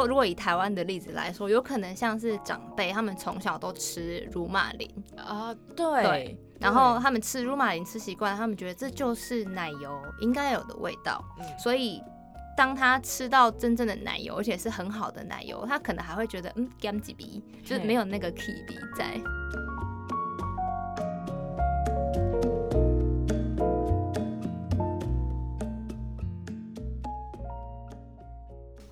[0.00, 11.22] 说，如果以台湾的例子来说，有可能像是长辈他们从小都吃乳马林啊，对，然后他们吃乳马林吃习惯，他们觉得这就是奶油应该有的味道，
[11.62, 12.02] 所以
[12.56, 19.20] 当他吃到真正的奶油，而且是很好的奶油，他可能还会觉得嗯干几鼻，就是没有那个 key 鼻在。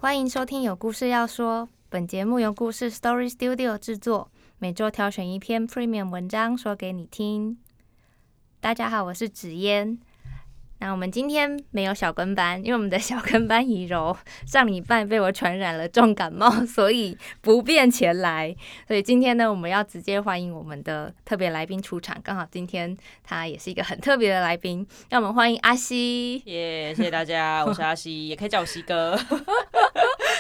[0.09, 7.59] 欢迎收听有故事要说，本节目由故事 Story Studio 制作，每周挑选一篇 Premium 文章说给你听。
[8.59, 9.99] 大家好，我是紫嫣。
[10.81, 18.55] 那我们今天没有小跟班，因为我们的小跟班怡柔上礼拜被我传染了重感冒， 所以不便前来。
[18.87, 22.17] 所以今天呢，我们要直接欢迎我们的特别来宾出场。
[22.23, 26.41] 刚好今天他也是一个很特别的来宾，让我们欢迎阿西。
[26.47, 29.19] 耶，谢谢大家，我是阿西，也可以叫我西哥。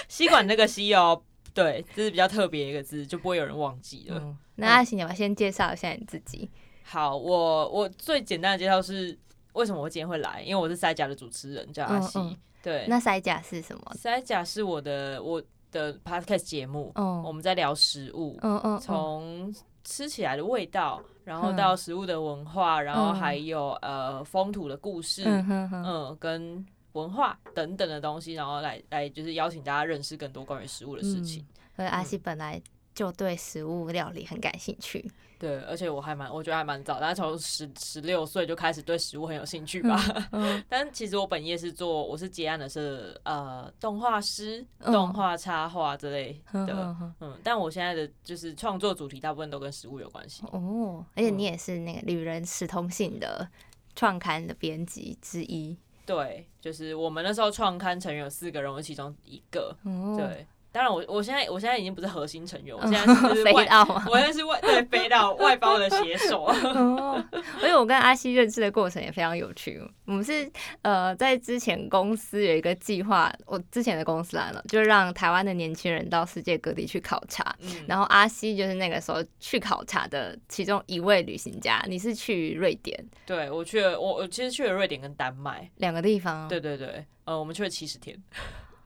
[0.06, 1.20] 吸管那个西哦，
[1.52, 4.36] 对，这是比较特别一个字，就不会有人忘记了。
[4.54, 6.48] 那阿西，你要先介绍一下你自己。
[6.84, 9.18] 好，我我最简单的介绍是。
[9.58, 10.40] 为什么我今天会来？
[10.42, 12.38] 因为我是塞甲的主持人，叫阿西。
[12.62, 13.92] 对，那塞甲是什么？
[13.94, 15.42] 塞甲是我的我
[15.72, 16.92] 的 podcast 节目。
[16.94, 18.38] 嗯，我们在聊食物。
[18.42, 31.44] 嗯嗯，从吃起来的味道，然后到食物的文化，然后还有呃风土的故事，嗯，跟文化等等的东西，然后来来就是邀请大家认识更多关于食物的事情。
[31.74, 32.60] 所以阿西本来
[32.94, 35.10] 就对食物料理很感兴趣。
[35.38, 39.96] 对，而且我还蛮，我觉得还蛮早，大概从十十六岁就开始对食物很有兴趣吧。
[40.68, 46.96] 但其实我本业是做，我是接案的是呃动画师、动画插画之类的。
[47.20, 50.42] 嗯，但我现在的就是创作主题大部分都跟食物有关系。
[50.50, 53.48] 哦，而且你也是那个《旅人史通信》的
[53.94, 55.76] 创刊的编辑之一。
[56.04, 59.76] 对，就是我们那时候创刊成员有四个人，我其中一个。
[60.16, 60.46] 对。
[60.78, 63.00] 当然，我我现在我现在已经不是核心成员，我现在
[63.34, 66.44] 是 飞到，我现在是外对飞到外包的写手。
[67.60, 69.82] 而且我跟阿西认识的过程也非常有趣。
[70.04, 70.48] 我们是
[70.82, 77.56] 呃在之前公司有一个计划，我之前的公司来了，就让台湾的年轻人到世界各地去考察。
[77.88, 81.82] 然后阿西就是那个时候去考察的其中一位旅行家。
[81.88, 83.04] 你是去瑞典？
[83.26, 86.46] 对，我去了，我我其实去了瑞典跟丹麦两个地方。
[86.46, 88.16] 对对对，呃，我们去了七十天。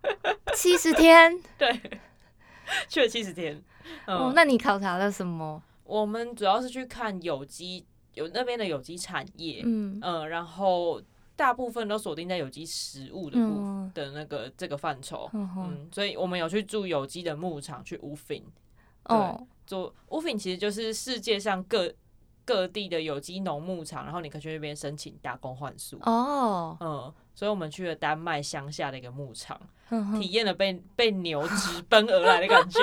[0.54, 2.00] 七十天， 对，
[2.88, 3.62] 去了七十天。
[4.06, 5.62] 哦，那你考察了什么？
[5.84, 11.02] 我们主要是去看有机，有那边的有机产业，嗯嗯，然后
[11.36, 18.40] 大部分都锁定在有机食物的部的那个这个范畴，嗯，所以我们有去住有机的牧场，去乌芬，
[19.04, 21.92] 哦，做乌芬其实就是世界上各。
[22.44, 26.76] 各地的有机农牧场，然后你可以去那边申请打工换宿哦。
[26.80, 29.58] 嗯，所以我们去了丹麦乡下的一个牧场，
[30.20, 32.80] 体验了被被牛直奔而来的感觉，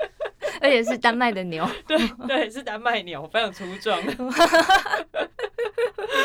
[0.60, 1.96] 而且是丹麦的牛， 对
[2.26, 4.00] 对，是丹麦牛，非常粗壮，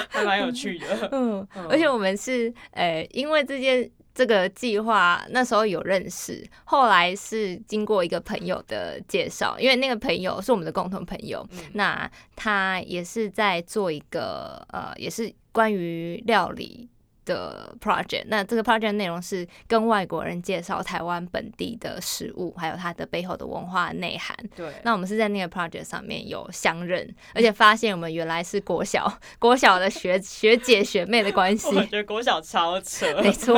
[0.10, 1.10] 还蛮有趣的。
[1.12, 3.90] 嗯，而且我们是诶，因为这件。
[4.18, 16.90] 这个计划那时候有认识，后来是经过一个朋友的介绍，因为那个朋友是我们的共同朋友，那他也是在做一个呃，也是关于料理。
[17.28, 24.36] 的 project，那这个 project 内容是跟外国人介绍台湾本地的食物，还有它的背后的文化内涵。
[24.56, 31.76] 对，那我们是在那个 project 上面有相认，而且发现我们原来是国小国小的学学姐学妹的关系。
[31.76, 33.56] 我觉得国小超扯，没错，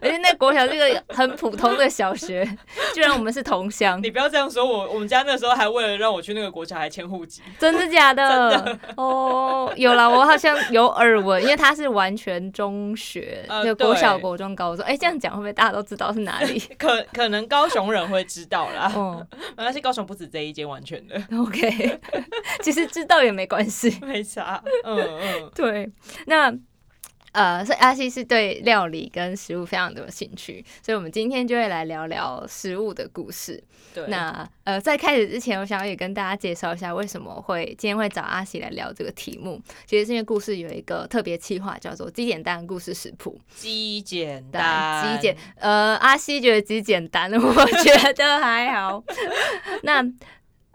[0.00, 2.48] 而且那国小这个很普通的小学，
[2.94, 4.00] 居然我们是同乡。
[4.00, 8.78] 你不要这样说，我我们家那时候还为了让我去那个国小还迁户籍，真的假的？
[8.96, 12.94] 哦，有了，我好像有耳闻，因为他是完全中。
[13.00, 16.58] 学就国小、国中、高中，哎，这样讲会不会大家都知道是哪里？
[16.78, 18.92] 可可能高雄人会知道啦。
[18.94, 21.16] 哦， 那是高雄不止这一间完全的。
[21.36, 21.98] OK，
[22.60, 24.62] 其实知道也没关系，没啥。
[24.84, 25.90] 嗯嗯，对，
[26.26, 26.54] 那。
[27.32, 33.62] 呃，所以阿西是对料理跟食物非常的有兴趣，所以我们今天就会来聊聊食物的故事。
[33.94, 39.60] 对，那呃，在开始之前，我想也跟大家介绍一下为什么会今天会找阿西来聊这个题目。
[39.86, 43.40] 其实是因为故事有一个特别企划，叫做“鸡简单故事食谱”。
[43.54, 49.02] 鸡简单，鸡简，呃，阿西觉得鸡简单， 我觉得还好。
[49.84, 50.04] 那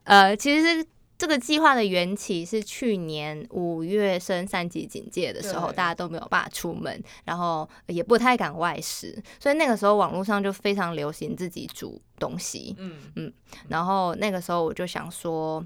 [0.03, 0.87] 呃，其实是。
[1.17, 12.75] 这个计划的缘起是去年五月升三级警戒的时候，大家都没有办法出门，然后也不太敢外食，所以那个时候网络上就非常流行自己煮东西。
[12.77, 13.33] 嗯嗯，
[13.69, 15.65] 然后那个时候我就想说，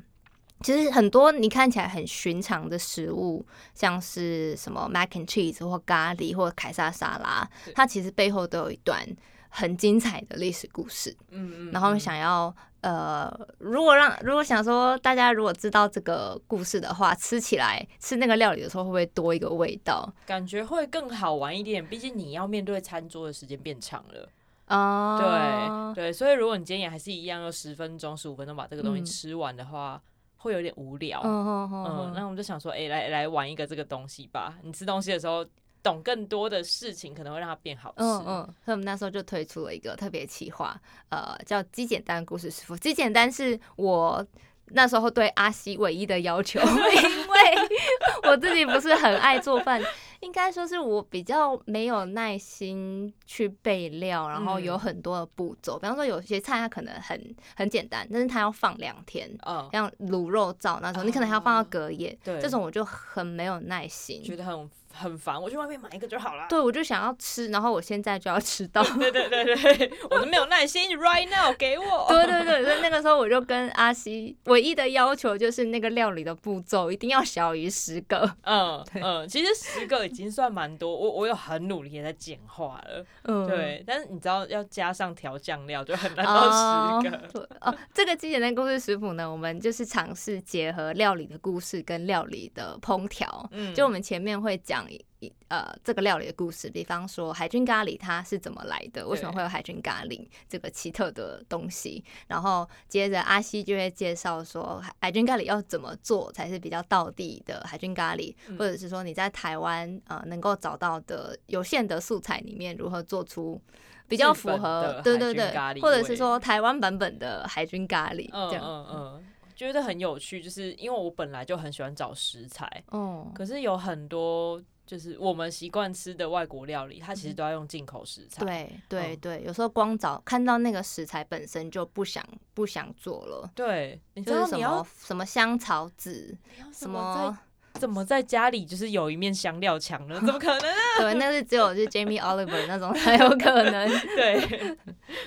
[0.62, 3.44] 其实很多你看起来很寻常的食物，
[3.74, 9.04] 像是什么 mac and cheese 或咖喱或凯撒沙拉，它其实背后都有一段。
[9.52, 11.10] 很精彩的历史故事。
[11.32, 20.12] 嗯嗯，然后想要呃，如果让如果想说大家如果知道这个故事的话，吃起来吃那个料理的时候会不会多一个味道？
[20.26, 24.30] 感觉会更好玩一点，毕竟你要面对餐桌的时间变长了。
[24.68, 30.00] 哦，对对，所以如果你今天也还是一样，用十分钟、十五分钟把这个东西吃完的话，
[30.38, 31.20] 会有点无聊。
[31.24, 34.58] 嗯嗯，那我们就想说，哎，来来玩一个这个东西吧。
[34.62, 35.44] 你吃东西的时候，
[35.82, 38.04] 懂更多的事情，可能会让它变好吃。
[38.04, 40.80] 嗯嗯，所以我们那时候就推出了一个特别企划，
[41.10, 42.76] 呃，叫“鸡简单故事师傅”。
[42.78, 44.26] 鸡简单是我。
[44.72, 49.82] 那时候对阿西唯一的要求， 因为我自己不是很爱做饭，
[50.20, 55.80] 应该说是我比较没有耐心去备料，然后有很多的步骤。
[55.80, 59.28] 比方说有些菜它可能很很简单，但是它要放两天，
[59.72, 62.16] 像卤肉燥那种，你可能还要放到隔夜。
[62.24, 64.70] 对这种我就很没有耐心，觉得很。
[64.94, 66.46] 很烦，我去外面买一个就好了。
[66.50, 68.84] 对，我就想要吃，然后我现在就要吃到。
[68.98, 72.06] 对对对对，我都没有耐心，right now 给我。
[72.10, 78.30] 对对对，所以那个时候我就跟阿西唯一的要求就是那个料理的步骤一定要小于十个。
[78.44, 83.06] 嗯嗯，其实十个已经算蛮多，我我有很努力在简化了。
[83.24, 87.48] 嗯，对，但是你知道要加上调酱料就很难到十个。
[87.62, 93.48] 哦，这个鸡简单故事食谱呢，我们就是尝试结合料理的故事跟料理的烹调。
[93.52, 94.79] 嗯，就我们前面会讲。
[94.88, 99.06] 一呃，这个料理的故事，比方说海军咖喱它是怎么来的？
[99.08, 102.04] 为什么会有海军咖喱这个奇特的东西？
[102.28, 113.60] 然后接着阿西就会介绍说海军咖喱要怎么做才是比较道地的海军咖喱，或者是说你在台湾呃能够找到的有限的素材里面如何做出
[114.08, 118.64] 比较符合对对对，或者是说台湾版本的海军咖喱这样。
[118.64, 119.26] 嗯嗯，
[119.60, 124.62] 觉得很有趣，就是因为我本来就很喜欢找食材，哦，可是有很多。
[124.86, 128.44] 就是我们习惯吃的外国料理，它其实都要用进口食材。
[128.44, 133.52] 对对对，有时候光找看到那个食材本身就不想不想做了。
[133.54, 136.36] 对，你知道什么什么香草籽，
[136.74, 137.38] 什么
[137.80, 140.16] 怎么在家里就是有一面香料墙呢？
[140.20, 140.62] 怎么可能？
[141.00, 143.90] 对，那是只有就是 Jamie Oliver 那种才有可能。
[144.16, 144.78] 对，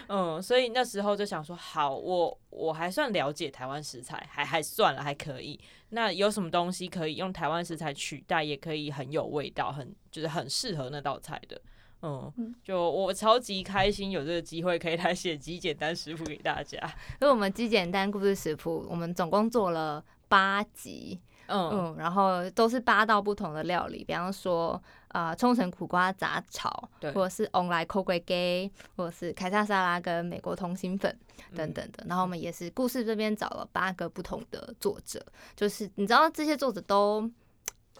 [0.09, 5.59] 嗯，所以那时候就想说，好，我我还算了解台湾食材，还还算了，还可以。
[5.89, 11.61] 那有什么东西可以用台湾食材取代，也可以很有味道，很就是很适合那道菜的，
[12.03, 16.79] 嗯，就我超级开心有这个机会可以来写极简单食谱给大家。
[17.21, 21.21] 因为我们极简单故事食谱，我们总共做了八集。
[21.53, 31.15] 嗯，然后都是八道不同的料理，比方说啊，冲绳苦瓜杂炒，或者是翁来扣龟鸡，或者是凯撒沙拉跟美国通心粉
[31.55, 32.05] 等等的。
[32.09, 37.31] 然后我们也是故事这边找了八个不同的作者，就是你知道这些作者都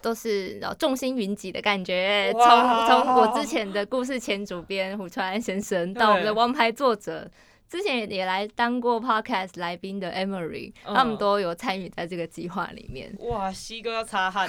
[0.01, 2.41] 都是众星云集的感觉，从
[2.87, 7.29] 从我之前的故事前主编胡川先生到我们的王牌作者。
[7.69, 13.11] 之前也来当过 podcast 来宾的 Emery，他们都有参与在这个计划里面。
[13.19, 14.47] 哇，西哥要擦汗，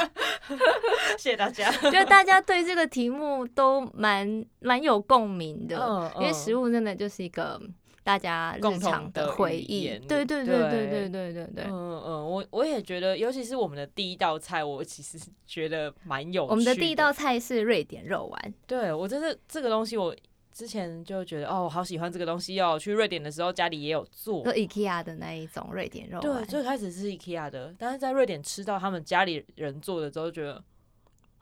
[1.16, 1.70] 谢谢大家。
[1.70, 7.58] 就大家对这个题目都蛮蛮有共鸣的，因为食物真的就是一个
[8.04, 9.88] 大家共同的回忆。
[10.06, 11.64] 对对对对对对对对。
[11.64, 16.44] 嗯嗯，我我也觉得，尤其是我们的第一道菜，我其实觉得蛮有。
[16.44, 18.54] 我们的第一道菜是瑞典肉丸。
[18.66, 20.14] 对我真的这个东西我。
[20.56, 22.78] 之前就觉得哦，我好喜欢这个东西哦。
[22.78, 26.18] 去瑞典的时候，家里也有做，就 IKEA 的那一种瑞典肉。
[26.18, 30.64] 对，最开始是 IKEA 的，但是在瑞典吃到他们家里人做的之后，觉得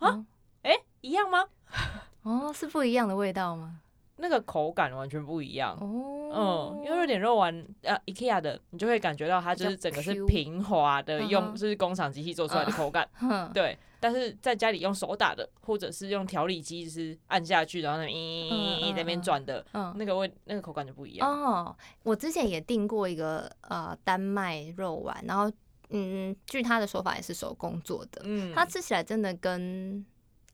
[0.01, 0.27] 啊，
[0.63, 1.45] 哎，一样吗？
[2.25, 3.83] 哦，是不一样的味道吗？
[4.17, 6.31] 那个口感完全不一样哦。
[6.37, 13.09] 嗯，因为瑞典肉丸呃 IKEA 的，你就会感觉到它就是整个是平滑的，用就是工厂机器做出来的口感。
[13.53, 13.77] 对。
[14.01, 21.27] 但是在家里用手打的，或者是用调理机，就是按下去，然后那咦那边转的，那个味那个口感就不一样。
[21.27, 25.51] 哦，我之前也订过一个呃丹麦肉丸，然后
[25.89, 30.05] 嗯，据他的说法也是手工做的，嗯，它吃起来真的跟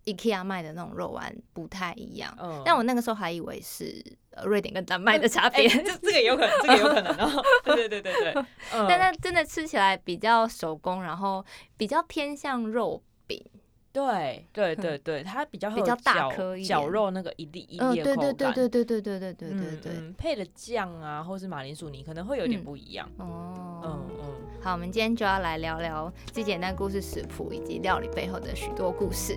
[0.05, 2.35] IKEA 卖的那种肉丸不太一样。
[2.41, 4.03] 嗯，但我那个时候还以为是
[4.45, 7.45] 瑞典跟丹麦的差别，这这个有可能，这个有可能哦。
[7.65, 8.45] 对对对对对，
[8.89, 11.45] 但它真的吃起来比较手工，然后
[11.77, 13.45] 比较偏向肉饼。
[13.93, 23.11] 对对对对，它比较比较大颗绞肉那个一粒一粒的口感，对对对对对对对对对对配的酱啊，或是马铃薯泥可能会有点不一样。
[23.19, 24.27] 哦，嗯嗯，
[24.63, 29.37] 好，我们今天就要来聊聊最简单故事食谱以及料理背后的许多故事。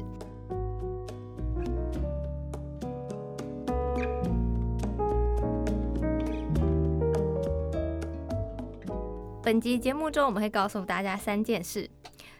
[9.44, 11.90] 本集节目中，我们会告诉大家三件事。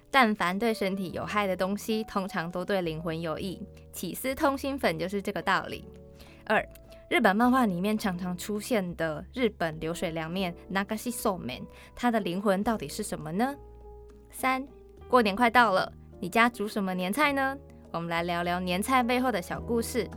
[0.10, 3.62] 但凡对身体有害的东西，通常都对灵魂有益。
[3.92, 5.84] 起司通心粉就是这个道理。
[6.46, 6.66] 二，
[7.10, 13.54] 日本漫画里面常常出现的日本流水凉面 Nagashi Somen，它的灵魂到底是什么呢？
[14.32, 14.66] 三，
[15.10, 15.92] 过年快到了，
[16.22, 17.58] 你家煮什么年菜呢？
[17.92, 20.10] 我们来聊聊年菜背后的小故事。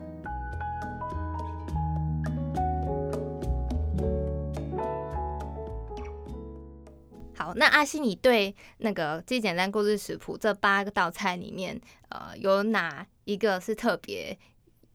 [7.36, 11.78] 好，那阿西，你对那个《最简单故事食谱》这八个道菜里面，
[12.08, 14.36] 呃，有哪一个是特别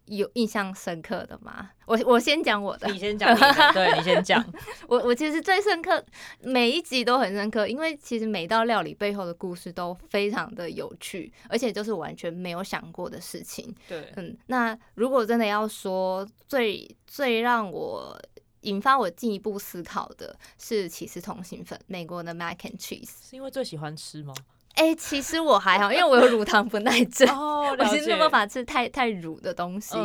[0.06, 1.70] 有印象深刻的吗？
[1.86, 3.36] 我我先讲我的，你先讲，
[3.74, 4.44] 对你先讲。
[4.88, 6.04] 我我其实最深刻，
[6.40, 13.74] 每一集都很深刻，因为其实每道料理背后的故事都非常的有趣，而且就是完全没有想过的事情。
[13.88, 18.20] 对，嗯，那如果真的要说最最让我
[18.62, 24.34] 引发我进一步思考的是起司通心粉，美国的 mac and cheese，是因为最喜欢吃吗？
[24.76, 27.28] 哎，其实我还好，因为我有乳糖不耐症，
[27.78, 29.96] 我其实没办法吃太太乳的东西。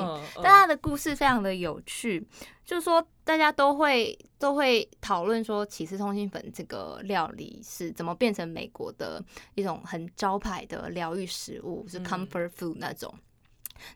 [0.42, 2.26] 但他的故事非常的有趣，
[2.64, 13.14] 就是说大家都会都会讨论说起司通心粉这个料理是怎么变成美国的一种很招牌的疗愈食物，是 comfort food 那种。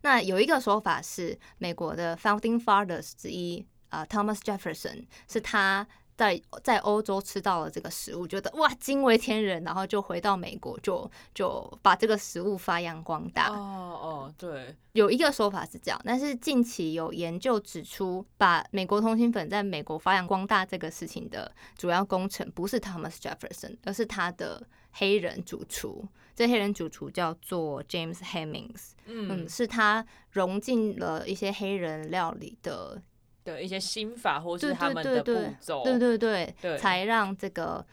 [0.03, 3.67] 那有一个说法是美国的 founding fathers 之一。
[3.91, 13.49] 啊，Thomas Jefferson 是他在在欧洲吃到了这个食物，觉得哇惊为天人，然后就回到美国，就就把这个食物发扬光大。
[13.49, 13.55] 哦
[14.03, 26.07] 哦，对，有一个说法是这样，但是近期有研究指出，把美国通心粉在美国发扬光大这个事情的主要功臣不是 Thomas Jefferson，而是他的黑人主厨。
[26.37, 33.03] 这黑人主厨叫做 James Hemings，嗯，是他融进了一些黑人料理的。
[33.45, 37.85] 的一些心法，或是他们的步骤，对对对，才让这个，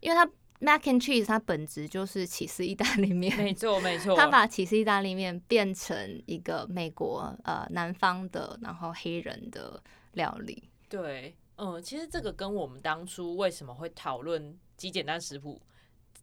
[0.00, 0.30] 因为它
[0.60, 10.68] mac and cheese 它本质就是起司意大利面， 没错没错，他把起司意大利面变成一个美国呃南方的，然后黑人的料理。
[10.88, 15.58] 对，嗯，其实这个跟我们当初为什么会讨论极简单食谱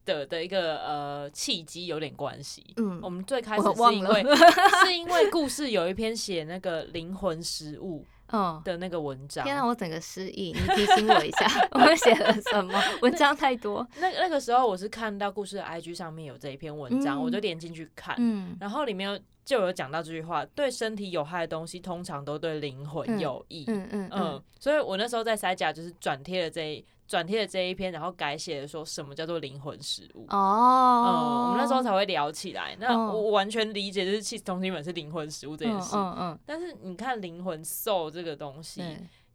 [0.05, 2.63] 的的一个呃契机有点关系。
[2.77, 4.23] 嗯，我们最开始是因为
[4.85, 8.05] 是因为故事有一篇写那个灵魂食物。
[8.31, 12.81] 嗯的那个文章，天啊，我整个失忆，你提醒我一下， 我写了什么？
[13.01, 13.87] 文章太多。
[13.99, 23.65] 那那个时候我是看到故事的 IG 上面有这一篇文章，我就点进去看，嗯，然后里面就有讲到这句话：对身体有害的东西，通常都对灵魂有益。
[23.67, 26.83] 嗯嗯嗯，所以我那时候在塞甲就是转贴了这。
[27.07, 32.75] 转贴的这一篇，然后改写的说什么叫做灵魂食物哦，嗯，我们那时候才会聊起来。
[32.79, 35.95] 那我完全理解，就是气同心粉是灵魂食物这件事。
[35.95, 36.39] 嗯嗯。
[36.45, 38.83] 但是你看灵魂 soul 这个东西，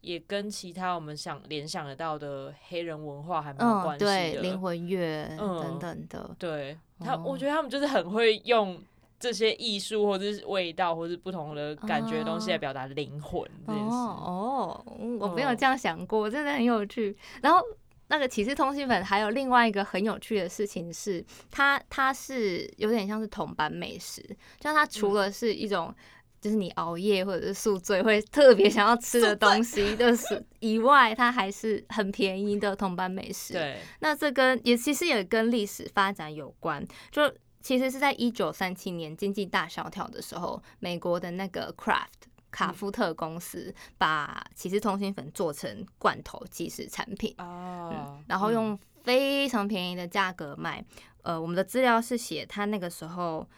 [0.03, 6.31] 也跟其他我们想联想得到的黑人文化还蛮有关系的，灵魂乐等等的。
[6.39, 8.79] 对他，我觉得他们就是很会用
[9.23, 13.91] 这些艺术或者是味道或者是不同的感觉的东西来表达灵魂这件事。
[13.93, 14.85] 哦，
[15.21, 17.17] 我没有这样想过，真的很有趣。
[17.41, 17.61] 然后
[18.09, 24.21] 那个起司通心粉还有另外一个很有趣的事情是，它它是有点像是同版美食，
[24.59, 25.95] 就它除了是一种
[26.41, 33.53] 就是你熬夜或者是宿醉会特别想要吃的东西的是以外，它还是很便宜的同版美食。
[33.53, 37.23] 对，那这跟也其实也跟历史发展有关，就
[37.63, 42.29] 其实是在一九三七年经济大萧条的时候，美国的那个 Kraft。
[42.55, 50.85] 卡夫特公司把起司通心粉做成罐头即食产品，哦，然后用非常便宜的价格卖。
[51.23, 53.49] 呃，我们的资料是写他那个时候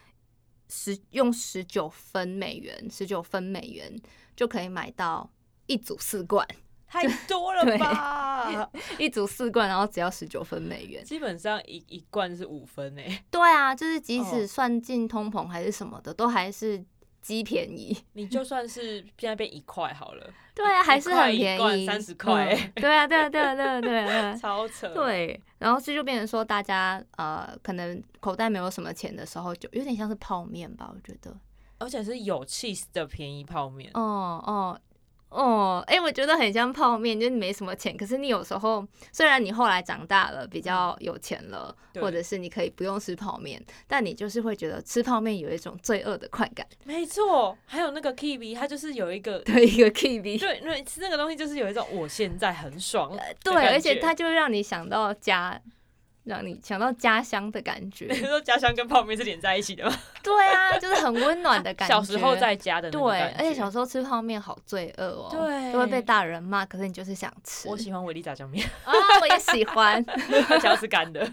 [0.69, 3.93] 十用十九分美元，十九分美元
[4.33, 5.29] 就可以买到
[5.65, 6.47] 一组四罐，
[6.87, 8.69] 太多了吧？
[8.99, 13.23] 一组四罐，然后只要十九分美元，基本上一一罐是五分诶。
[13.29, 16.83] 对啊，就是即使算进通膨还是什么的，都还是。
[17.25, 31.35] 鸡便宜，你就算是现在变一块好了，对啊，还是很便宜，三十块，对啊，对啊，对啊，对啊，对啊， 超扯，对，然后这就变成说，大家呃，可能口袋没有什么钱的时候，就有点像是泡面吧，我觉得，
[31.79, 34.79] 而且是有 cheese 的便宜泡面，哦哦。
[35.35, 37.95] 哦，哎，我觉得很像泡面，就是没什么钱。
[37.97, 46.65] 可是你有时候，虽然你后来长大了，比较有钱了，或者是你可以不用吃泡面，但你就是会觉得吃泡面有一种罪恶的快感。
[46.85, 53.11] 没错，还有那个 K B，它就是有一个 对一个 K B，对，那吃那个东西就是有一种我现在很爽，
[53.43, 55.61] 对，而且它就让你想到家。
[56.25, 58.07] 让你想到家乡的感觉。
[58.09, 59.95] 你 说家乡跟泡面是连在一起的吗？
[60.21, 61.93] 对啊，就是很温暖的感觉。
[61.95, 66.65] 小时候在家的对，而且小时候吃泡面好罪恶哦，对，都会被大人骂。
[66.65, 67.69] 可是你就是想吃。
[67.69, 70.03] 我喜欢维力炸酱面啊，我也喜欢，
[70.49, 71.25] 而且要吃干的，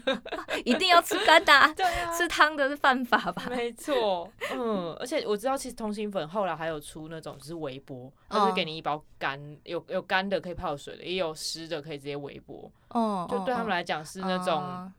[0.63, 1.51] 一定要吃干的。
[1.75, 3.43] 对啊，吃汤的是犯法吧？
[3.49, 12.71] 没错，嗯，而且我知道其实通心粉后来还有出那种就是微波，就是给你一包干，有有干的可以泡水的，也有湿的可以直接微波。
[12.93, 14.91] 哦，就对他们来讲是那种。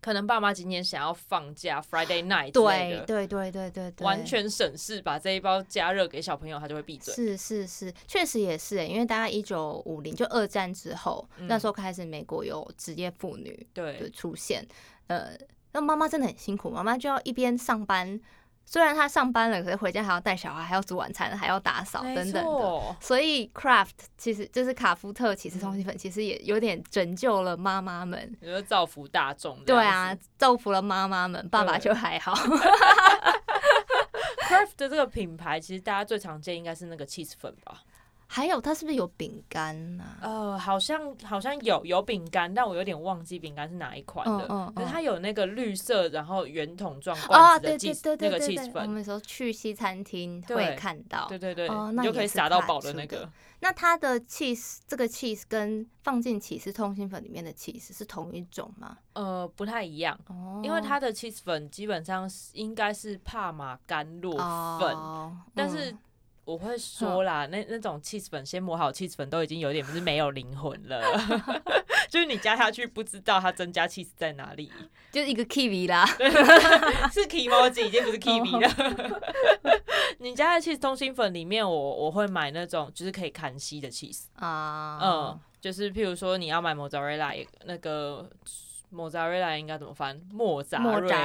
[0.00, 7.12] 可能爸妈今天想要放假，Friday night 对对对对对对，完全省事，把这一包加热给小朋友，他就会闭嘴。
[7.12, 14.64] 是是是，确实也是因为大概一九五零就二战之后，那时候开始美国有职业妇女对出现，
[15.08, 15.32] 呃，
[15.72, 18.18] 那妈妈真的很辛苦，妈妈就要一边上班。
[18.70, 22.96] 虽然他上班了，可是回家还要带小孩，还要煮晚餐，还要打扫等等的。
[23.00, 29.58] 所以，Craft 其实就是卡夫特起司通心粉，其实也有点拯救了妈妈们，你说造福大众。
[29.64, 32.34] 对啊，造福了妈妈们，爸爸就还好。
[34.48, 37.80] Craft 的这个品牌，其实大家最常见应该是那个 cheese 粉吧。
[38.30, 40.04] 还有，它是不是有饼干呢？
[40.20, 44.46] 呃，好像好像有有饼干，但我有点忘记饼干是哪一款的。
[44.50, 44.72] 嗯嗯。
[44.74, 48.82] 可是它有那个绿色，然后圆筒状罐子的 cheese，那个 cheese 粉。
[48.84, 51.26] 我们说去西餐厅会看到。
[51.26, 51.68] 对对对。
[51.68, 53.26] 哦，那就可以撒到饱的那个。
[53.60, 58.98] 那它的 cheese 这个 cheese 跟放进起司通心粉里面的 cheese 是同一种吗？
[59.14, 60.16] 呃，不太一样。
[60.28, 60.60] 哦。
[60.62, 64.36] 因为它的 cheese 粉基本上是应该是帕玛干洛
[64.78, 64.94] 粉，
[65.54, 65.96] 但是。
[66.48, 70.98] 我会说啦，那那种 cheese 粉先磨好，cheese 粉都已经有点不是没有灵魂了，
[72.08, 74.72] 就是你加下去不知道它增加 cheese 在哪里，
[75.12, 76.06] 就是一个 kiwi 啦，
[77.12, 79.20] 是 kiwi 已经不是 kiwi 了。
[80.20, 88.26] 你加在 cheese 通心粉里面，我我会买那种就是可以砍稀的 cheese 啊，嗯，就是譬如说你要买 mozzarella 那个。
[88.90, 90.20] 莫扎瑞拉应该怎么翻？
[90.30, 90.78] 莫扎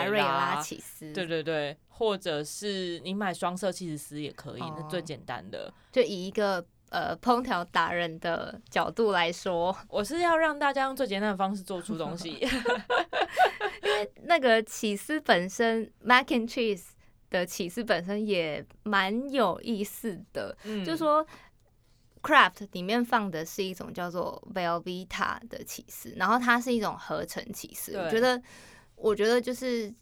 [0.06, 5.74] 瑞拉起司，对对对，或者是你买双色起司丝也可以，那最简单的。
[5.92, 12.32] 就以一个呃烹调达人的角度来说，我是要让大家用最简单的方式做出东西，
[13.84, 16.88] 因为那个起司本身，mac and cheese
[17.30, 21.26] 的起司本身也蛮有意思的，就说。
[22.24, 27.98] Craft 里面放的是一种叫做 Velveeta 的起司，然后它是一种合成起司。
[27.98, 28.42] 我觉得，
[28.96, 29.94] 我觉得就是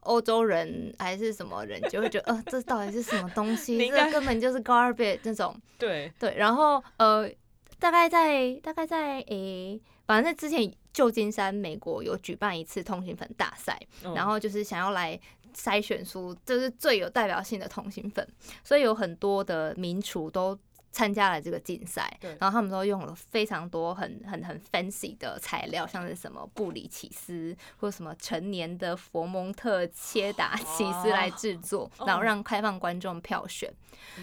[0.00, 3.78] 欧洲人还是什么人就会觉得， 呃，这到底是什么东西？
[3.90, 5.54] 这根本就是 garbage 那种。
[5.78, 7.30] 对对，然后呃，
[7.78, 13.80] 大概在大概在诶，反正之前旧金山美国有举办一次通心粉大赛，
[14.16, 15.18] 然后就是想要来
[15.54, 18.26] 筛选出就是最有代表性的通心粉，
[18.64, 20.58] 所以有很多的名厨都。
[20.90, 33.72] 参加了这个竞赛，然后他们都用了非常多很很很 fancy 的材料，像是什么布里奇斯或者什么成年的佛蒙特切达起司来制作，然后让开放观众票选。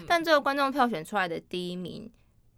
[0.06, 2.10] 但最后观众票选出来的第一名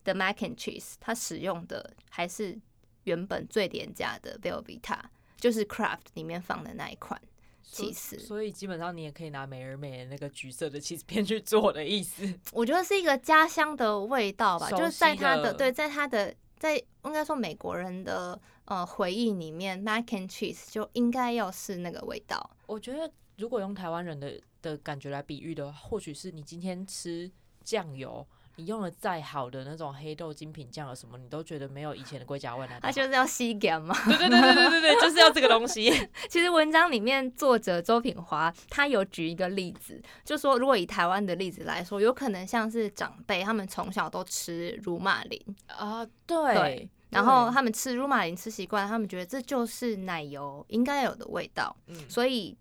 [0.05, 2.59] 的 mac and cheese，它使用的还是
[3.05, 4.99] 原本最廉价的 Velveeta，
[5.37, 7.21] 就是 Craft 里面放的那一款。
[7.71, 12.27] 起司，所以基本上你也可以拿美而美的那个橘色的起司片去做的意思。
[12.53, 22.51] 我觉得是一个家乡的味道吧，就是在他的对，在他的在应该说美国人的呃回忆里面，mac and cheese 就应该要是那个味道。
[22.67, 27.31] 我觉得如果用台湾人的的感觉来比喻的话，或许是你今天吃
[27.63, 28.27] 酱油。
[28.59, 32.81] 你用了再好的那种黑豆精品酱有什么，你都觉得没有以前的龟甲味来。
[32.81, 33.95] 它就是要吸感嘛。
[34.05, 35.89] 对对对对对对对，就是要这个东西。
[36.29, 52.59] 其实文章里面作者周品华他有举一个例子，就说如果以台湾的例子来说，有可能像是长辈他们从小都吃乳马林啊，对，然后他们吃乳马林吃习惯，他们觉得这就是奶油应该有的味道，嗯，所以。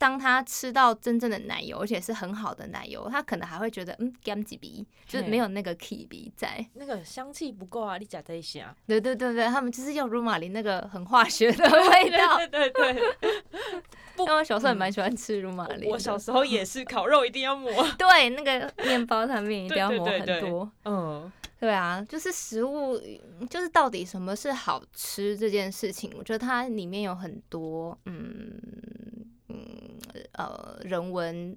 [0.00, 8.74] 当他吃到真正的奶油，而且是很好的奶油，他可能还会觉得嗯干几鼻，就是没有那个 k 鼻在，那个香气不够啊，你加在一下。
[8.86, 12.38] 对对对对，他们就是用乳马林那个很化学的味道。
[12.38, 13.02] 对对 对。
[14.20, 17.70] 因为我小时候也蛮喜欢吃乳马林，我小时候也是，烤肉一定要抹。
[17.98, 20.72] 对，那个面包上面一定要抹很多。
[20.86, 22.98] 嗯，对啊，就是食物，
[23.50, 28.58] 就是到底什么是好吃这件事情，我觉得它里面有很多嗯。
[30.14, 31.56] 嗯，呃，人文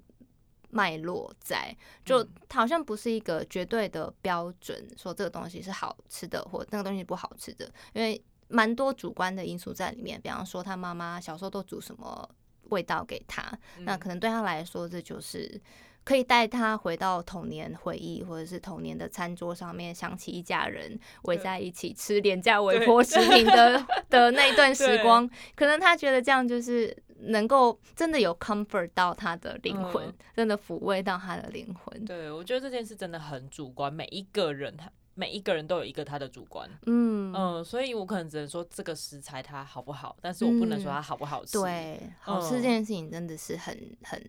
[0.70, 10.20] 脉络在，就好像不是一个绝对的标准，说这个东西是好吃的，或那个东西不好吃的，因为蛮多主观的因素在里面。
[10.20, 12.28] 比方说，他妈妈小时候都煮什么
[12.70, 15.60] 味道给他，那可能对他来说，这就是
[16.02, 25.28] 可以带他回到童年回忆，或者是童年的餐桌上面，想起一家人围在一起吃廉价微波食品的 的那一段时光。
[25.54, 26.94] 可能他觉得这样就是
[27.28, 32.04] 能够真的有 comfort 到他的灵魂，真的抚慰到他的灵魂。
[32.04, 34.90] 对，我觉得这件事真的很主观，每一个人他。
[35.14, 37.32] 每一个人都有一个他的主观，嗯。
[37.34, 41.58] 嗯，所以我可能只能说这个食材它好不好，但是我不能说它好不好吃。
[41.58, 44.22] 对，好吃这件事情真的是很很。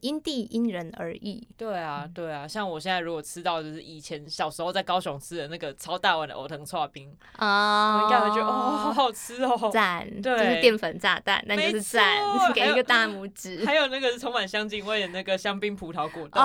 [0.00, 1.46] 因地因人而异。
[1.54, 12.22] 对啊，对啊，像我现在如果吃到就是以前小时候在高雄吃的那个超大碗的藕藤串冰啊，应该会觉得哦， 好好吃哦，赞，对，就是淀粉炸弹，那就是赞，
[12.54, 13.66] 给一个大拇指。
[13.66, 16.42] 还有那个是充满香精味的那个香槟葡萄果冻，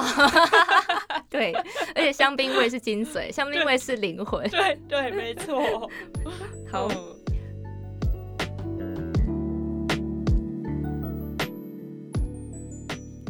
[1.29, 1.51] 对，
[1.95, 4.49] 而且香槟味是精髓，香槟味是灵魂。
[4.49, 5.89] 对对，没错。
[6.71, 6.87] 好。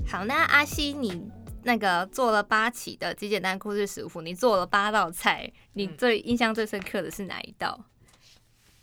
[0.09, 1.21] 好，那阿西，你
[1.63, 7.77] 那个做了八期的极简单故事食谱，你做了八道菜，你最印象最深刻的是哪一道？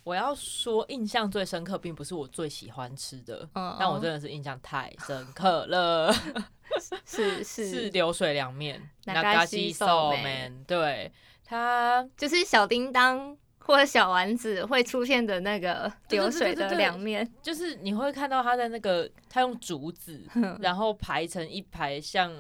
[0.04, 6.12] 我要说，印象最深刻，并不是我最喜欢吃的，但我真的是印象太深刻了。
[7.04, 11.10] 是是是流水凉面，那嘎西寿面，对，
[11.44, 13.36] 它就是小叮当。
[13.66, 20.22] 或者小丸子会出现的那个流水的凉面，就是你会看到它在那个它用竹子，
[20.60, 22.30] 然后排成一排像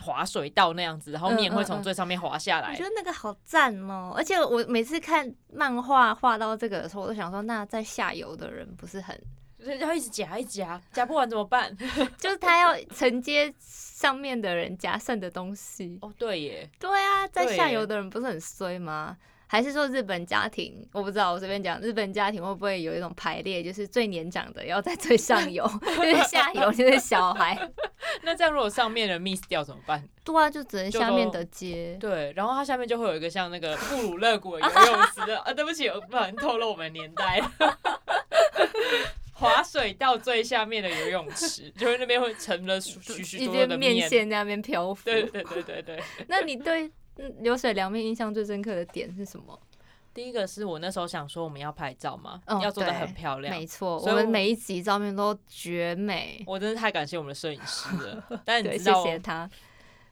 [0.00, 2.70] 滑水道那样子，然后面会从最上面滑下来。
[2.70, 4.12] 我觉得那个好赞哦！
[4.16, 9.18] 而且我每次看漫画画到这个的时候，我都想说，那在下游的人不是很
[9.58, 11.76] 就是要一直夹一夹，夹不完怎么办？
[12.16, 15.98] 就是他要承接上面的人夹剩的东西。
[16.00, 19.16] 哦，对耶，对啊，在下游的人不是很衰吗？
[19.52, 27.58] 还是说日本家庭，我不知道，我随便讲，日本家庭会不会有一种排列，就是最年长的要在最上游， 就是下游就是小孩。
[28.22, 30.08] 那这样如果上面的 miss 掉怎么办？
[30.22, 31.98] 对啊，就只能下面的接。
[31.98, 37.42] 对，然后它下面就会有一个像那个布鲁勒谷的游泳池啊，对不起，不能透露我们年代。
[39.32, 45.02] 滑水道最下面的游泳池，就是那边会成了许许多多的面线在那边漂浮。
[45.04, 46.00] 对对对对对。
[46.28, 46.88] 那你对？
[47.40, 49.58] 流水凉面印象最深刻的点是什么？
[50.12, 56.42] 第一个是我那时候想说我们要拍照嘛，要做的很漂亮，没错，我们每一集照片都绝美。
[56.46, 59.48] 我真的太感谢我们的摄影师了， 但你知道，谢谢他。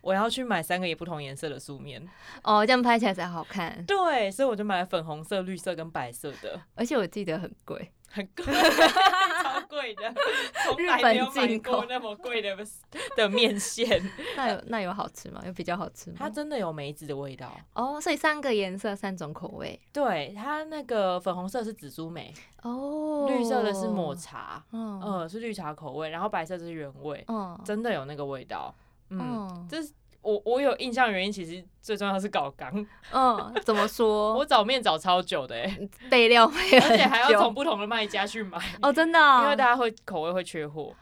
[0.00, 2.00] 我要去买三个也不同颜色的素面
[2.44, 3.84] 哦，这样拍起来才好看。
[3.84, 7.90] 对，所以我就买了粉红色、绿色跟白色的，而且我记得很贵。
[8.10, 8.44] 很贵，
[9.42, 10.14] 超贵的，
[10.64, 12.56] 从来没有买过那么贵的
[13.16, 14.02] 的面线。
[14.36, 15.42] 那有那有好吃吗？
[15.46, 16.16] 有比较好吃吗？
[16.18, 19.78] 它真的有梅子的味道哦，所以三个颜色，三种口味。
[19.92, 28.74] 对，它那个粉红色是紫苏梅哦，绿色的是抹茶，嗯，是绿茶口味，然后白色是原味，嗯，真的有那个味道，
[29.10, 29.92] 嗯，这是。
[30.28, 32.86] 我我有印象原因，其实最重要是搞缸。
[33.12, 34.34] 嗯，怎么说？
[34.36, 38.58] 我找面找超久的哎，备料备而且还要从不同的卖家去买。
[38.82, 39.18] 哦，真的？
[39.42, 40.94] 因为大家会口味会缺货。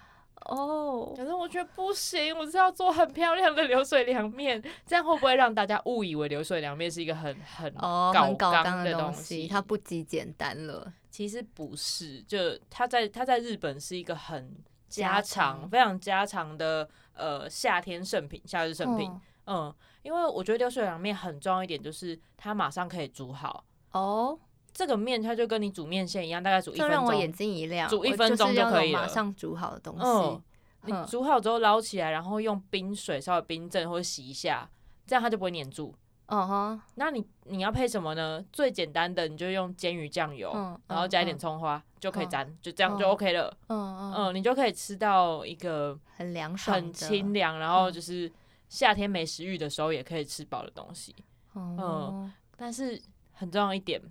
[0.42, 1.12] 哦。
[1.16, 9.48] 可是我觉得不行，我是要做很漂亮的流水凉面，这样会不会让大家误以为流水凉面是一个很很哦很高档的东西？
[9.48, 10.92] 它不极简单了。
[11.10, 12.38] 其实不是，就
[12.70, 14.54] 它在它在日本是一个很
[14.88, 19.10] 家常、非常家常的呃夏天圣品、夏日圣品。
[19.46, 24.38] 嗯，因为我觉得流水凉面很重要一点，就是它马上可以煮好哦。
[24.72, 26.90] 这个面它就跟你煮面线一样，大概煮一分钟。
[26.90, 29.00] 让我眼睛一亮，煮一分钟就可以了。
[29.00, 30.42] 马上煮好的东西，
[30.82, 34.68] 你煮好之后捞起来，然后用冰水稍微冰镇或者洗一下，
[35.06, 35.94] 这样它就不会粘住。
[36.26, 36.80] 嗯哼。
[36.94, 38.44] 那你你要配什么呢？
[38.52, 40.52] 最简单的，你就用煎鱼酱油，
[40.86, 43.56] 然后加一点葱花就可以沾，就这样就 OK 了。
[43.68, 44.14] 嗯嗯。
[44.14, 48.30] 嗯，你就可以吃到一个很凉爽、很清凉，然后就是。
[48.68, 51.14] 夏天没食欲的时候也可以吃饱的东西，
[51.54, 53.00] 嗯，但是
[53.32, 54.02] 很重要一点，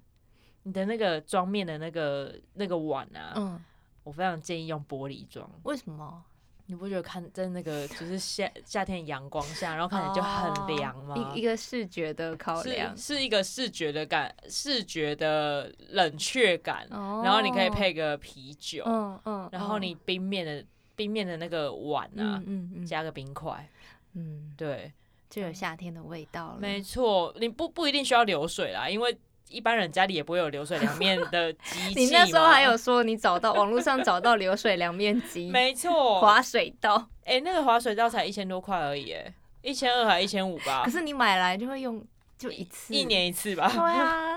[0.63, 3.61] 你的那个装面的那个那个碗啊，嗯，
[4.05, 5.45] 我非常建议用玻璃装。
[5.63, 6.23] 为什么？
[6.67, 11.15] 你不觉得看在那个就是夏夏天阳光下，然后看起来就很凉吗？
[11.35, 16.87] 一一个视觉的考量，是一个视觉的感，视觉的冷却感。
[16.89, 23.69] 然后你可以配个啤酒，嗯嗯，然后你冰面的冰面的那个碗啊，嗯嗯，加个冰块。
[24.13, 24.91] 嗯，对，
[25.29, 26.57] 就有夏天的味道了。
[26.59, 29.15] 没错，你不不一定需要流水啦，因为
[29.49, 31.99] 一般人家里也不会有流水凉面的机 器。
[32.05, 37.07] 你那时候还有说你找到网络上找到流水凉面机， 没错， 滑水道。
[37.25, 40.83] 哎，那个滑水道才一千多块而已，哎，一千二还一千五吧？
[40.85, 42.03] 可是你买来就会用
[42.37, 43.67] 就一次，一年一次吧？
[43.71, 44.35] 对啊，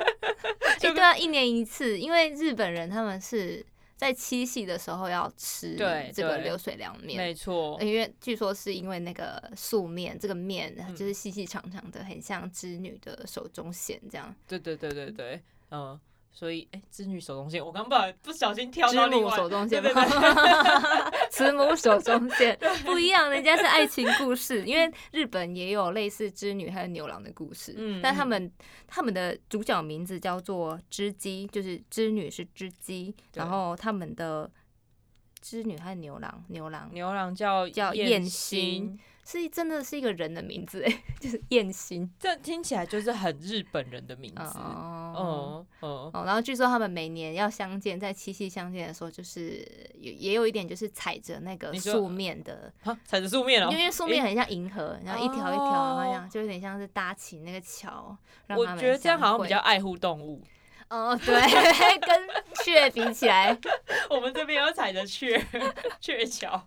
[0.80, 3.64] 对啊，一年一次，因为日本人他们是
[3.98, 5.76] 在七夕的时候要吃
[6.14, 14.34] 这个流水凉面，没错，因为据说是因为那个素面，这个面就是细细长长的，很像织女的手中线这样。
[14.46, 16.00] 对对对对对，嗯。
[16.38, 19.82] 所以，哎，织女手中线，我刚不不小心跳到另外手中 线，
[21.30, 28.48] 慈母手中线不一样，人家是爱情故事，因为日本也有类似织女还有牛郎的故事，嗯，但他们
[28.86, 34.48] 他们的主角名字叫做织姬，就是织女是织姬，然后他们的
[35.48, 38.98] 织女还有牛郎，牛郎牛郎叫叫燕心。
[39.24, 46.22] 是真的是一个人的名字哎， 就是燕心，这听起来就是很日本人的名字哦哦哦。
[46.24, 49.56] 然后据说他们每年要相见，在七夕相见的时候，就是
[49.92, 52.72] 也也有一点就是踩着那个素面的，
[53.04, 58.16] 踩着素面哦，因为素面很像银河，然后一条一条那样就有点像是搭起那个桥。
[58.56, 60.42] 我觉得这样好像比较爱护动物。
[60.90, 61.34] 哦，对，
[62.00, 62.28] 跟
[62.64, 63.56] 雀比起来，
[64.08, 65.38] 我们这边有踩着雀
[66.00, 66.60] 鹊桥。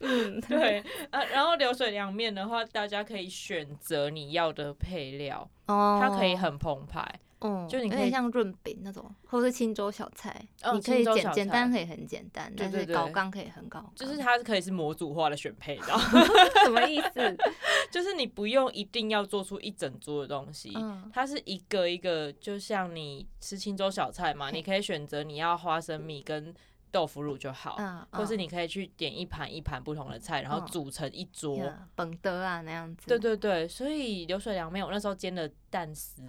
[0.00, 7.06] 嗯， 对，呃，然后流水凉面的话，大家可以选择你要的配料，哦，它可以很澎湃。
[7.40, 10.34] 嗯，就你可以像润饼那种，或是青州小菜，
[10.74, 15.98] 你可以简简单可以很简单，但是高刚可以很高，就是它可以是模组化的选配，知道
[16.64, 17.36] 什么意思？
[17.92, 20.72] 就是你不用一定要做出一整桌的东西，
[21.12, 26.52] 它是一个一个，就像你吃青州小菜嘛，你可以选择你要花生米跟
[26.90, 27.76] 豆腐乳就好，
[28.10, 31.56] 或是你可以去点一盘一盘不同的菜，然后组成一桌，
[31.94, 33.06] 本德啊那样子。
[33.06, 36.22] 对对对，所以流水凉面我那时候煎的蛋丝，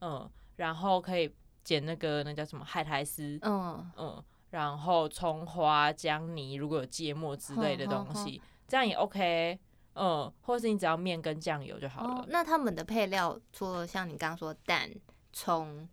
[0.00, 0.30] 嗯。
[0.58, 9.58] 然后可以剪那个那叫什么海苔丝，嗯嗯，然后葱花、姜泥，如果有芥末之类的东西，这样也 OK，
[9.94, 12.26] 嗯，或是你只要面跟酱油就好了。
[12.28, 14.90] 那他们的配料除了像你刚刚说蛋、
[15.32, 15.88] 葱。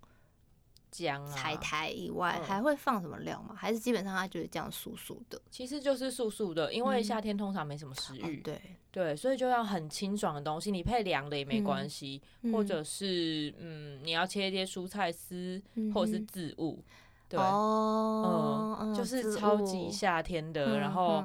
[0.95, 3.55] 姜、海苔以外，还会放什么料吗？
[3.58, 5.41] 还是基本上它就是这样素素的？
[5.51, 10.71] 其实就是素素的，因为夏天通常没什么食欲，对对，所以就要很清爽的东西。
[10.71, 12.21] 你配凉的也没关系，
[12.53, 15.62] 或者是嗯，你要切一些蔬菜丝，
[15.93, 16.84] 或者是渍物，
[17.27, 21.23] 对，嗯，就是超级夏天的，然后。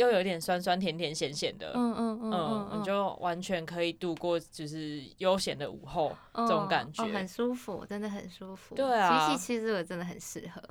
[0.00, 8.74] 又有点酸酸甜甜咸咸的，嗯嗯嗯嗯，你就完全可以度过就是悠闲的午后这种感觉，很舒服，真的很舒服。
[8.74, 10.62] 对啊，七夕其实我真的很适合。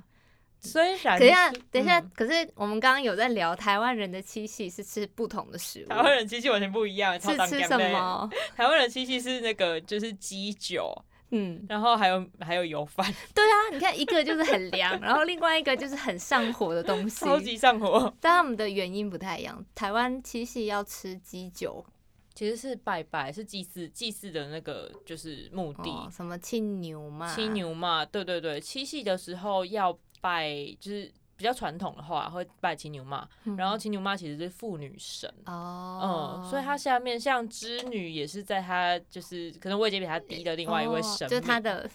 [0.62, 8.30] 虽然等一下，等一下，可是我们刚刚有在聊台湾人的七夕是吃不同的食物，台湾人七夕完全不一样，是吃什么？
[8.58, 10.94] 台湾人七夕是那个就是鸡酒。
[11.32, 18.12] 嗯，然后还有还有油饭， 对啊，你看一个就是很凉，然后另外一个就是很上火的东西，超级上火。
[18.20, 19.64] 但他们的原因不太一样。
[19.76, 21.86] 台湾七夕要吃鸡酒，
[22.34, 26.10] 其实是拜拜，是祭祀祭祀的那个就是目的。
[26.12, 27.34] 什么青牛嘛？
[27.34, 31.12] 青牛嘛，对对对，七夕的时候要拜，就是。
[31.40, 33.26] 比较传统的话，会拜青牛妈，
[33.58, 41.90] 然后青牛妈其实是妇女神哦，嗯，所以她下面像织女也是在她就是可能位阶比她低的另外一位神，就是她的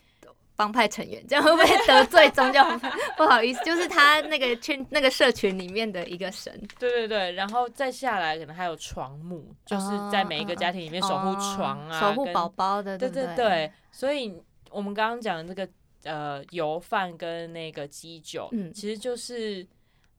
[0.56, 2.64] 帮派成员，这样会不会得罪宗教？
[3.18, 6.50] 不好意思，就是他那个圈那个社群里面的一个神。
[6.78, 13.70] 对对对，然后再下来可能还有床母，就是在每一个家庭里面守护床啊，守护宝宝的，对对对。
[13.92, 14.34] 所以
[14.70, 15.70] 我们刚刚讲的这个。
[16.04, 19.66] 呃，油饭跟那个鸡酒，嗯，其实就是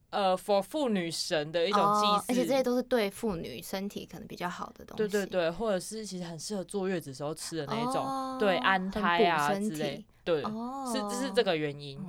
[0.09, 11.99] 呃，for 妇女神的一种祭祀，而且这些都是对妇女身体可能比较好的东西，对对对，或者是其实很适合坐月子时候吃的那种，对，安胎啊之类，对，是这是这个原因。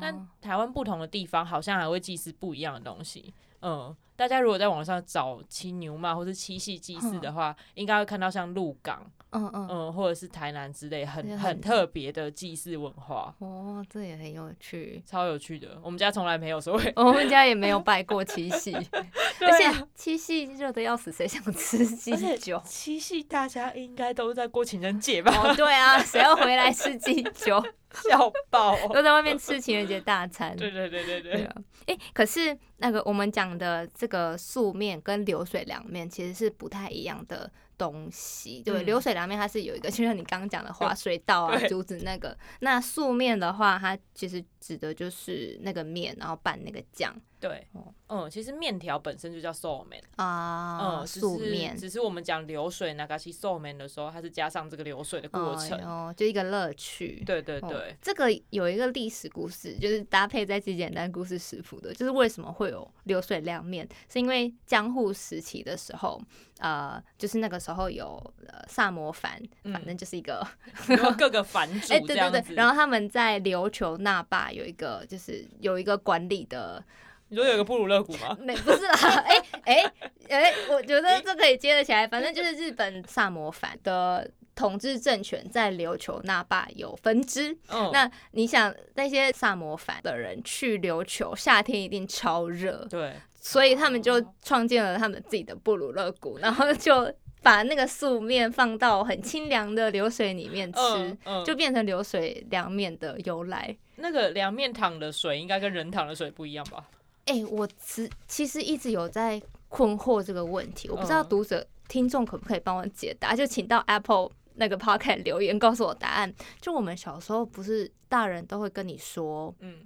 [0.00, 9.10] 但台湾不同的地方好像还会祭祀不一样的东西，嗯，大家如果在网上找七牛嘛，或是七夕祭祀的话，应该会看到像鹿港。
[9.32, 15.78] 嗯嗯嗯，或者是台南之类很很特别的祭祀文化哦，这也很有趣，超有趣的。
[15.82, 18.74] 我们家从来没有所谓，我们家也没有拜过七夕，
[19.40, 22.60] 而且七夕热的要死，谁想吃鸡酒？
[22.64, 25.54] 七夕大家应该都在过情人节吧？
[25.54, 27.62] 对啊，谁要回来吃鸡酒？
[28.08, 28.76] 笑爆！
[28.88, 30.54] 都在外面吃情人节大餐。
[30.58, 31.48] 对对对对对。
[31.86, 37.50] 哎，可是那个我们讲的这个素面跟流水凉面其实是不太一样的。
[37.80, 38.62] 东西。
[38.62, 42.36] 对流水凉面它是有一个，就像你刚刚讲的滑 水道啊、竹子那个。
[42.60, 47.14] 那素面的话，它其实指的就是那个面，然后拌那个酱。
[47.40, 47.66] 对，
[48.10, 57.22] 嗯，其实面条本身就叫素面啊，嗯，素面，只是我们讲流水那个是素面的时候，它是加上这个流水的过程，哦，就一个乐趣。
[57.24, 66.20] 对对对，这个有一个历史故事，就是搭配在最简单故事食谱的，就是为什么会有流水凉面，是因为江户时期的时候，
[66.58, 69.40] 呃，就是那个时候有呃萨摩藩，
[69.72, 70.46] 反正就是一个
[71.16, 76.84] 各个藩主对对对，然后他们在琉球那霸坝有一个就是有一个管理的。
[77.28, 78.36] 你说有个布鲁勒谷吗？
[78.42, 79.24] 没，不是啦。
[79.24, 79.92] 哎哎
[80.28, 82.06] 哎，我觉得这可以接得起来。
[82.06, 87.56] 反正就是日本萨摩藩的统治政权在琉球那霸有分支。
[87.92, 92.84] 那你想那些萨摩藩的人去琉球，夏天一定超热。
[92.90, 93.14] 对。
[93.42, 97.10] 所以他们就创建了他们自己的布鲁勒谷，然后就
[97.42, 103.76] 把那个素面放到很清凉的流水里面吃，就变成流水凉面的由来。
[103.96, 106.88] 那个凉面躺的水应该跟人躺的水不一样吧？
[107.26, 116.32] 哎，我其其实一直有在困惑这个问题，我不知道读者听众可不可以帮我解答，就请到 Apple 那个 Podcast 留言告诉我答案。
[116.60, 119.76] 就我们小时候不是大人都会跟你说，嗯，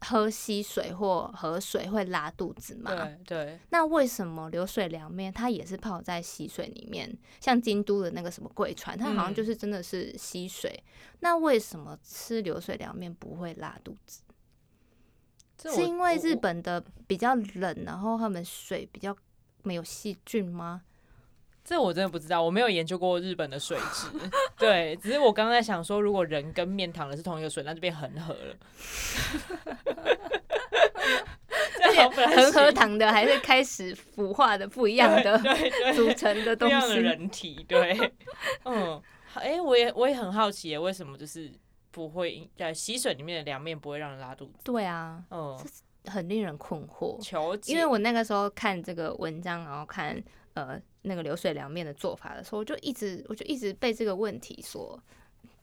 [0.00, 2.90] 喝溪水或河水会拉肚子吗？
[2.94, 3.58] 对对。
[3.70, 7.16] 那为什么流水凉面它也是泡在溪水里面？
[7.40, 10.82] 像京都的那个什么贵川，它好像就是真的是溪水。
[11.20, 14.22] 那为什么吃流水凉面不会拉肚子？
[15.62, 19.14] 是因为日本的比较冷，然后他们水比较
[19.62, 20.82] 没有细菌吗？
[21.70, 24.08] 这我真的不知道，我没有研究过日本的水质。
[24.58, 28.56] 对，只是我刚刚在想说，如果人跟面躺的是同一个水，那就变恒河了。
[32.34, 35.38] 恒河躺的还是开始腐化的不一样的
[35.94, 38.12] 组成的东西，人体对。
[38.64, 39.00] 嗯，
[39.34, 41.52] 哎，我也我也很好奇，为什么就是。
[41.92, 44.52] 不会在溪水里面的凉面不会让人拉肚子。
[44.62, 45.58] 对啊，嗯，
[46.04, 47.20] 很令人困惑。
[47.20, 50.16] 求因为我那个时候看这个文章，然后看
[50.54, 55.00] 呃那个流水凉面的做法的时候，我就一直我就一直被这个问题所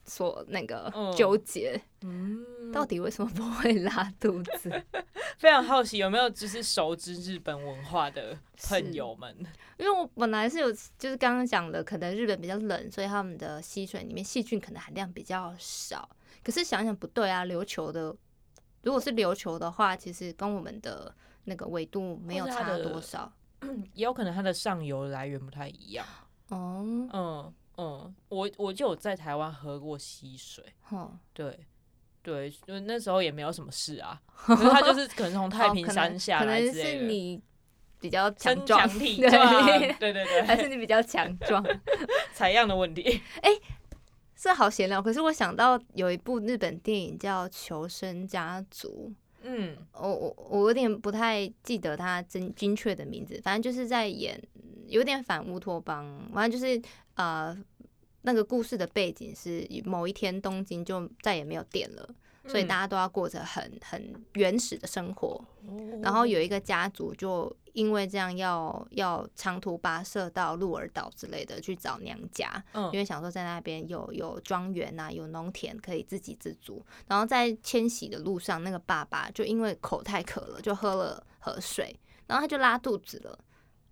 [0.04, 1.80] 所那个纠结。
[2.00, 4.70] 嗯，到底为什么不会拉肚子？
[5.38, 9.36] 非常好奇，有没有就是熟知日本文化的朋友们？
[9.78, 16.08] 因为我本来是有，就是刚刚讲的，可能日本比较冷，所以他们的溪水里面细菌可能含量比较少。
[16.42, 18.14] 可是想想不对啊，琉球的
[18.82, 23.30] 如果是琉球的话，其实跟我们的那个纬度没有差多少，
[23.94, 26.06] 也有可能它的上游来源不太一样。
[26.48, 30.64] 哦，嗯嗯，我我就有在台湾喝过溪水，
[31.32, 31.66] 对
[32.22, 37.00] 对，就那时候也没有什么事啊， 他就是可能从太平山下来之类的。
[37.00, 37.40] 是你
[38.00, 39.18] 比较强壮， 对。
[39.98, 41.64] 对对对， 还是你比较强壮，
[42.32, 43.22] 采样的问题。
[43.42, 43.50] 哎。
[44.40, 54.40] 是好闲聊，可是我想到有一部日本电影叫《求生家族》，嗯，我我我有点不太记得他真精确的名字，反正就是在演
[54.86, 56.80] 有点反乌托邦，反正就是
[57.14, 57.56] 呃
[58.22, 62.14] 那个故事的背景是某一天东京就再也没有电了。
[62.48, 65.40] 所以大家都要过着很很原始的生活，
[66.02, 72.50] 然后有一个家族就因为这样要要长途跋涉到鹿儿岛之类的去找娘家，
[72.92, 76.84] 因为想说在那边有有庄园啊，有农田可以自给自足。
[77.06, 81.94] 然后在迁徙的路上，那个爸爸就因为口太渴了，就喝了河水，
[82.26, 83.38] 然后他就拉肚子了。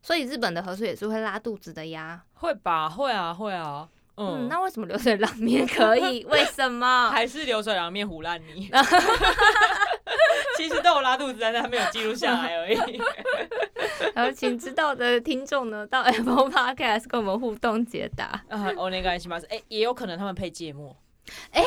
[0.03, 2.25] 所以日本的河水也是会拉肚子的呀？
[2.35, 2.89] 会吧？
[2.89, 3.89] 会啊，会啊。
[4.17, 6.25] 嗯，那为什么流水凉面可以？
[6.25, 7.11] 为什么？
[7.13, 8.71] 还是流水凉面糊烂你？
[10.57, 13.01] 其实都有拉肚子，但是他没有记录下来而已。
[14.15, 18.43] 然后，请知道的听众呢，到 Apple Podcast 跟我们互动解答。
[18.49, 20.97] 啊，我那个起码是，哎，也有可能他们配芥末，
[21.51, 21.63] 哎，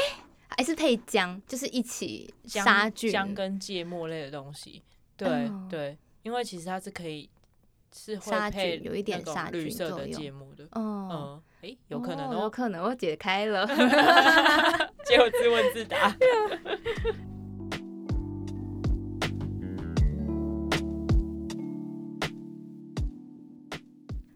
[0.48, 4.82] 还是配姜，就是一起杀菌，姜跟芥末类的东西。
[5.16, 7.30] 对对，因为其实它是可以
[7.96, 10.68] 是会配有一点杀绿色的芥末的。
[10.74, 11.40] 嗯。
[11.62, 13.67] 哎，有可能哦，有可能我解开了，
[15.06, 16.15] 结果自问自答。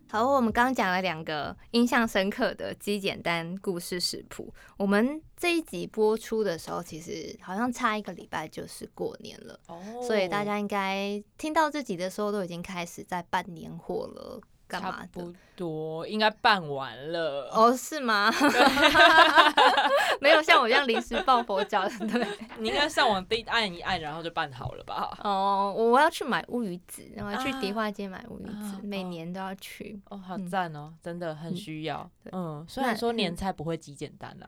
[0.10, 4.54] 好，我们刚刚讲了两个印象深刻的极简单故事食谱。
[4.78, 14.40] 我们这一集播出的时候，其实好像差一个礼拜就是过年了，哦，所以大家应该听到这集的时候，都已经开始在办年货了。
[14.82, 18.32] 差不多应该办完了哦，是吗？
[20.20, 22.28] 没有像我这样临时抱佛脚的， 对。
[22.58, 25.18] 你应该上网滴按一按，然后就办好了吧？
[25.24, 30.02] 哦，我要去买乌鱼子，然后去迪化街买乌鱼子，每年都要去。
[30.10, 32.10] 哦，好赞哦，真的很需要。
[32.32, 34.48] 嗯，虽然说年菜不会极简单啦。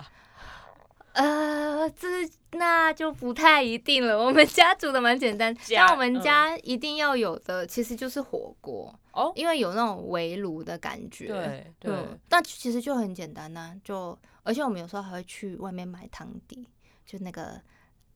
[1.16, 2.08] 呃，这
[2.52, 4.18] 那就不太一定了。
[4.18, 11.28] 我们家煮的蛮简单，但我们家一定要有的其实就是火锅哦，因为有那种围炉的感觉。
[11.28, 11.94] 对对，
[12.28, 16.68] 但其实就很简单呐，就而且我们有时候还会去外面买汤底，
[17.06, 17.62] 就那个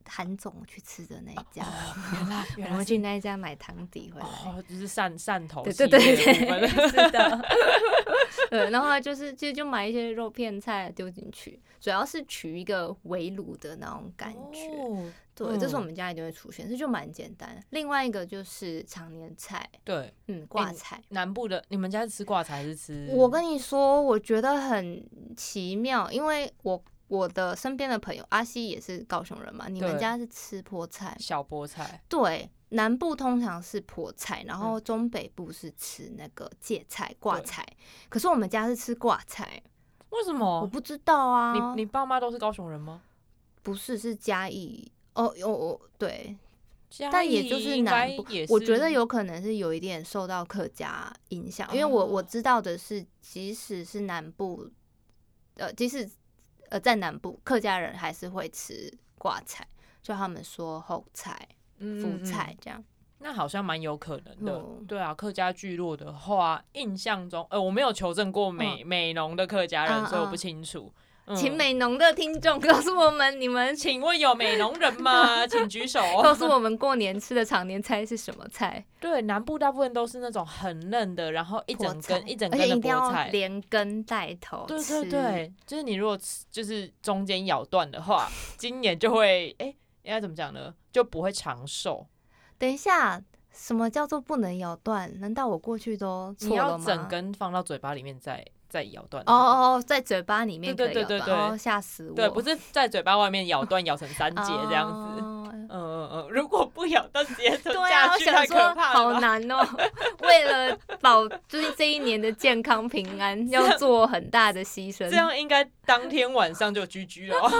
[0.09, 1.65] 韩总去吃的那一家。
[2.69, 4.25] 我们去那一家买汤底回来。
[4.25, 5.63] 哦，就是汕汕头。
[5.63, 7.41] 对对对对， 是的。
[8.49, 15.13] 对，然后就是其实就买一些肉片菜丢进去，主要是取一个围炉的那种感觉。
[15.35, 17.63] 对，这是我们家一定会出现，这就蛮简单。
[17.69, 19.69] 另外一个就是常年菜。
[19.83, 21.01] 对，嗯，挂菜。
[21.09, 23.07] 南部的，你们家是吃挂菜还是吃？
[23.11, 25.07] 我跟你说，我觉得很
[25.37, 26.83] 奇妙，因为我。
[27.09, 29.67] 我的身边的朋友阿西也是高雄人嘛？
[29.67, 31.17] 你们家是吃菠菜？
[31.19, 32.01] 小菠菜。
[32.07, 37.65] 对，南部通常是菠菜，然后中北部是吃那个芥菜挂菜。
[38.09, 39.61] 可是我们家是吃挂菜，
[40.11, 40.61] 为什么？
[40.61, 41.53] 我不知道啊。
[41.53, 43.01] 你你爸妈都是高雄人吗？
[43.63, 44.91] 不是，是嘉义。
[45.15, 46.37] 哦，有对，
[47.11, 48.23] 但也就是南部。
[48.49, 54.69] 我觉得有可能是有一点受到客家影响，因为我我知道的是，即使是南部，
[55.55, 56.07] 呃，即使。
[56.69, 59.67] 呃，在南部客家人还是会吃挂菜，
[60.01, 61.47] 就他们说后菜、
[61.77, 62.83] 副菜这样。
[63.21, 64.63] 那好像蛮有可能的。
[64.87, 70.93] 对啊，客家聚落的话，印象中，呃，我没有求证过美美浓的客家人，所以我不清楚。
[71.35, 75.45] 请美农的听众告诉我们，你们请问有美农人吗？
[75.47, 78.83] 请举手，告诉我们过年吃的常年菜是什么菜？
[78.99, 84.65] 对，南部大部分都是那种很嫩的，然后一整根一整根的菠菜，连根带头。
[84.67, 88.27] 对对对，就是你如果吃，就是中间咬断的话，
[88.57, 89.67] 今年就会哎，
[90.03, 90.73] 应该怎么讲呢？
[90.91, 92.07] 就不会长寿。
[92.57, 93.21] 等一下，
[93.51, 95.19] 什么叫做不能咬断？
[95.19, 96.83] 难道我过去都错了吗？
[96.85, 98.45] 整根放到嘴巴里面再。
[98.69, 102.15] 再咬断哦哦哦，在嘴巴里面对对对对，吓死我！
[102.15, 105.21] 对，不是在嘴巴外面咬断，咬成三节这样子。
[105.21, 105.39] 嗯
[105.71, 108.93] 嗯嗯，如果不咬到直接吞下去，太可怕了。
[108.93, 109.57] 好难哦，
[110.21, 115.09] 为了保就是这一年的健康平安，要做很大的牺牲。
[115.09, 117.51] 这样应该当天晚上就居居了。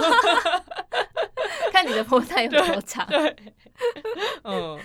[1.72, 3.06] 看你的菠菜有多长。
[3.10, 3.36] 对，
[4.44, 4.78] 嗯。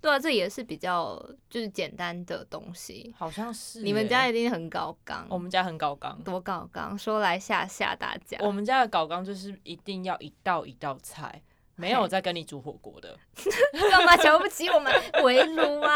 [0.00, 1.14] 对啊，这也是比较
[1.50, 3.82] 就是简单的东西，好像是。
[3.82, 6.96] 你们家一定很高纲，我们家很高纲，多高纲？
[6.96, 8.38] 说来吓吓大家。
[8.40, 11.42] 我们家的高纲就是一定要一道一道菜，
[11.76, 13.14] 没有在跟你煮火锅的。
[13.90, 14.90] 干嘛瞧不起我们
[15.22, 15.92] 围炉啊？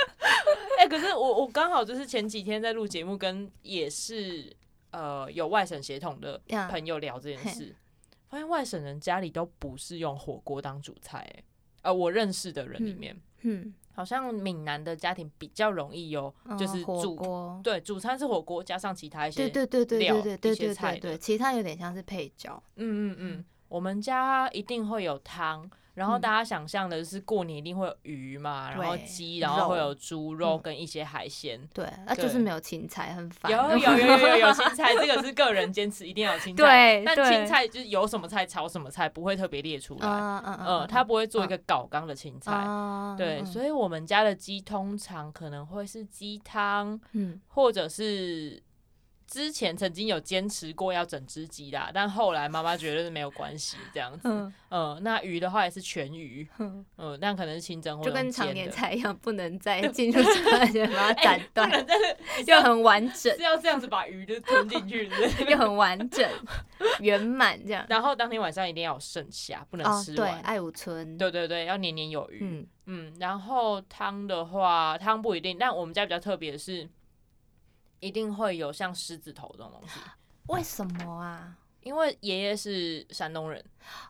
[0.80, 4.50] 哎，可是我我刚好就是前几天在录节目，跟也是
[4.90, 7.76] 呃有外省血统的朋友聊这件事，
[8.30, 11.42] 发现外省人家里都不是用火锅当主菜，哎。
[11.88, 22.62] 呃，我认识的人里面，嗯，好像闽南的家庭比较容易有，就是煮锅，对，主餐是火锅，加上其他一些对对对对对对对对对，其他有点像是配角。
[22.76, 25.68] 嗯嗯嗯，我们家一定会有汤。
[25.98, 31.60] 然后大家想象的是过年一定会有鱼嘛，然后鸡，然后会有猪肉跟一些海鲜。
[31.74, 33.50] 对，那就是没有青菜，很烦。
[33.50, 36.62] 有 有有有有青菜，这个是个人坚持，一定要有青菜。
[36.62, 40.06] 对，但青菜就是有什么菜炒什么菜，不会特别列出来。
[40.06, 40.86] 嗯嗯嗯。
[40.86, 42.52] 他不会做一个搞缸的青菜。
[43.16, 48.62] 对，所以我们家的鸡通常可能会是鸡汤，嗯，或者是。
[49.30, 54.50] 之前曾经有坚持过要整只鸡啦，但后来妈妈觉得是没有关系这样子。
[54.70, 56.48] 嗯，那鱼的话也是全鱼。
[56.58, 56.84] 嗯，
[57.20, 61.70] 但可能是清蒸或就跟常年菜一样，不能再 进入之前把它斩断，
[62.46, 63.36] 就很完整。
[63.36, 65.10] 是要这样子把鱼就吞进去，
[65.46, 66.26] 又很完整
[67.00, 67.84] 圆满这样。
[67.88, 70.32] 然后当天晚上一定要有剩下，不能吃完。
[70.32, 71.18] 对，爱五村。
[71.18, 72.38] 对对对，要年年有余。
[72.40, 76.88] 嗯嗯，然后汤的话，汤不一定，但我们家比较特别的是。
[78.00, 79.98] 一定会有像狮子头这种东西，
[80.48, 81.56] 为什么啊？
[81.80, 83.64] 因为爷爷是山东人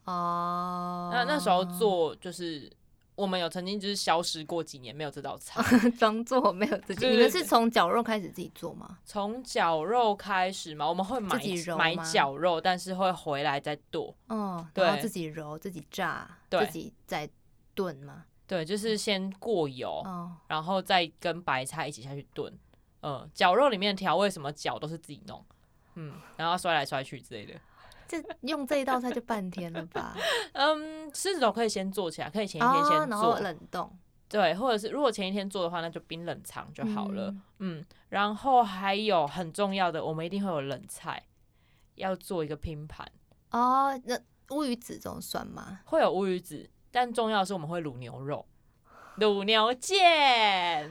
[0.05, 1.11] 哦。
[1.13, 2.71] 那那时候做就是
[3.15, 5.63] 我们有曾经就是消失过几年没有这道菜，
[5.99, 7.09] 装作没有自己。
[7.09, 8.99] 你们是从绞肉开始自己做吗？
[9.05, 11.39] 从绞肉开始嘛，我们会买
[11.77, 14.15] 买绞肉，但是会回来再剁。
[14.29, 17.29] 哦，然后自己揉、自己炸、自己再
[17.75, 18.25] 炖吗？
[18.47, 20.03] 对，就是先过油，
[20.47, 22.53] 然后再跟白菜一起下去炖。
[23.01, 25.45] 嗯，绞肉里面的调味什么绞都是自己弄，
[25.95, 27.55] 嗯，然后摔来摔去之类的。
[28.09, 30.17] 这用这一道菜就半天了吧？
[30.55, 33.97] 嗯，狮子头可以先做起来，可以前一天先做冷冻。
[34.31, 37.35] 对，或者是如果前一天做的话，那就冰冷藏就好了。
[37.59, 41.23] 嗯，然后还有很重要的，我们一定会有冷菜，
[41.95, 43.11] 要做一个拼盘。
[43.51, 44.19] 哦，那
[44.51, 45.81] 乌鱼子这种算吗？
[45.85, 48.47] 会有乌鱼子，但重要的是我们会卤牛肉，
[49.19, 50.91] 卤牛腱。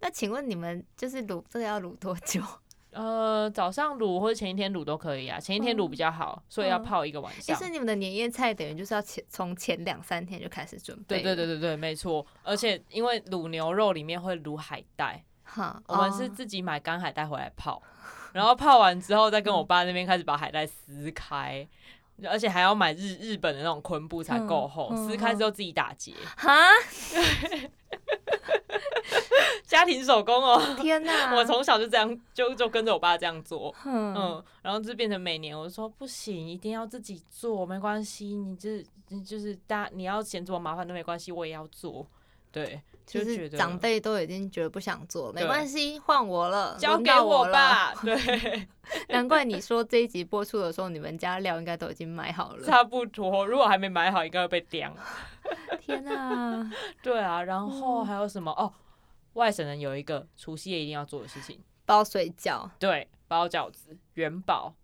[0.00, 2.42] 那请问你们就是卤这个要卤多久？
[2.90, 5.38] 呃，早上卤或者前一天卤都可以啊。
[5.38, 7.54] 前一天卤比较好，所以要泡一个晚上。
[7.54, 11.20] 其实你们的年夜菜等于就是要前从前两三天就开始准备。
[11.20, 12.26] 对对对对对，没错。
[12.42, 17.80] 而且因为卤牛肉里面会卤海带，哈，我们是自己买干海带回来泡，
[18.32, 21.68] 然后泡完之后再跟我爸那边开始把海带撕开。
[22.28, 26.12] 而且还要买日日本的那种昆布才够厚，撕开之后自己打结。
[26.36, 26.50] 哈，
[29.66, 30.60] 家庭手工哦！
[30.80, 33.74] 天哪， 我从小就这样，就就跟着我爸这样做。
[33.84, 38.84] 嗯，然后就变成每年我说不行，一定要自己做，没关系，你就是
[39.24, 42.06] 就是大你要嫌我麻烦都没关系，我也要做。
[42.50, 47.94] 对，就是长辈都已经觉得不想做，没关系，换我了，交给我吧。
[48.02, 48.68] 对，
[49.08, 52.64] 难怪你说这一集播出的时候，你们家料应该都已经买好了。
[52.64, 54.94] 差不多，如果还没买好，应该会被刁。
[55.80, 56.70] 天哪！
[57.02, 58.50] 对啊，然后还有什么？
[58.52, 58.72] 哦，
[59.32, 62.68] 外省人有一个除夕夜一定要做的事情，包水饺。
[62.78, 64.74] 对，包饺子，元宝。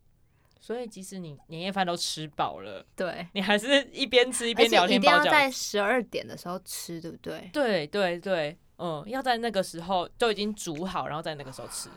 [0.64, 4.96] 所以，即使你年夜饭都吃饱了，对你还是一边吃一边聊天。
[4.98, 7.50] 一定要在十二点的时候吃，对不对？
[7.52, 11.90] 对对对，嗯，要在那个时候就已经煮好，然后在那个时候吃。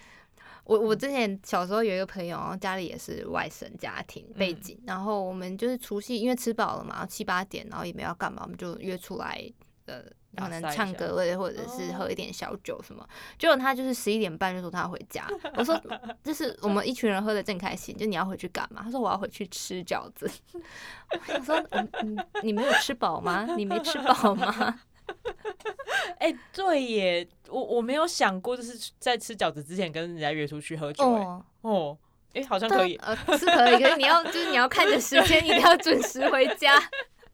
[0.64, 9.38] 我我之前小时候有一个朋友，然后家里也是外省家庭背景，然后我们就是除夕因为吃饱了嘛，七八点，然后也没要干嘛，我们就约出来，
[9.84, 10.02] 呃。
[10.36, 13.06] 可能唱歌或者或者是喝一点小酒什么，
[13.38, 15.26] 结果他就是十一点半就说他要回家。
[15.56, 15.80] 我说
[16.22, 18.82] 就是我们一群人喝的正开心，就你要回去干嘛？
[18.84, 20.30] 他说我要回去吃饺子。
[21.34, 21.60] 我说
[22.02, 23.46] 你你没有吃饱吗？
[23.56, 24.78] 你没吃饱吗？
[26.18, 31.02] 哎，对耶，我我没有想过就是在吃饺子之前跟人家约出去喝酒。
[31.02, 31.98] 哦哦，
[32.34, 36.74] 哎，好像可以，呃，是可以，可是你要就是你要看着时间，一定要准时回家。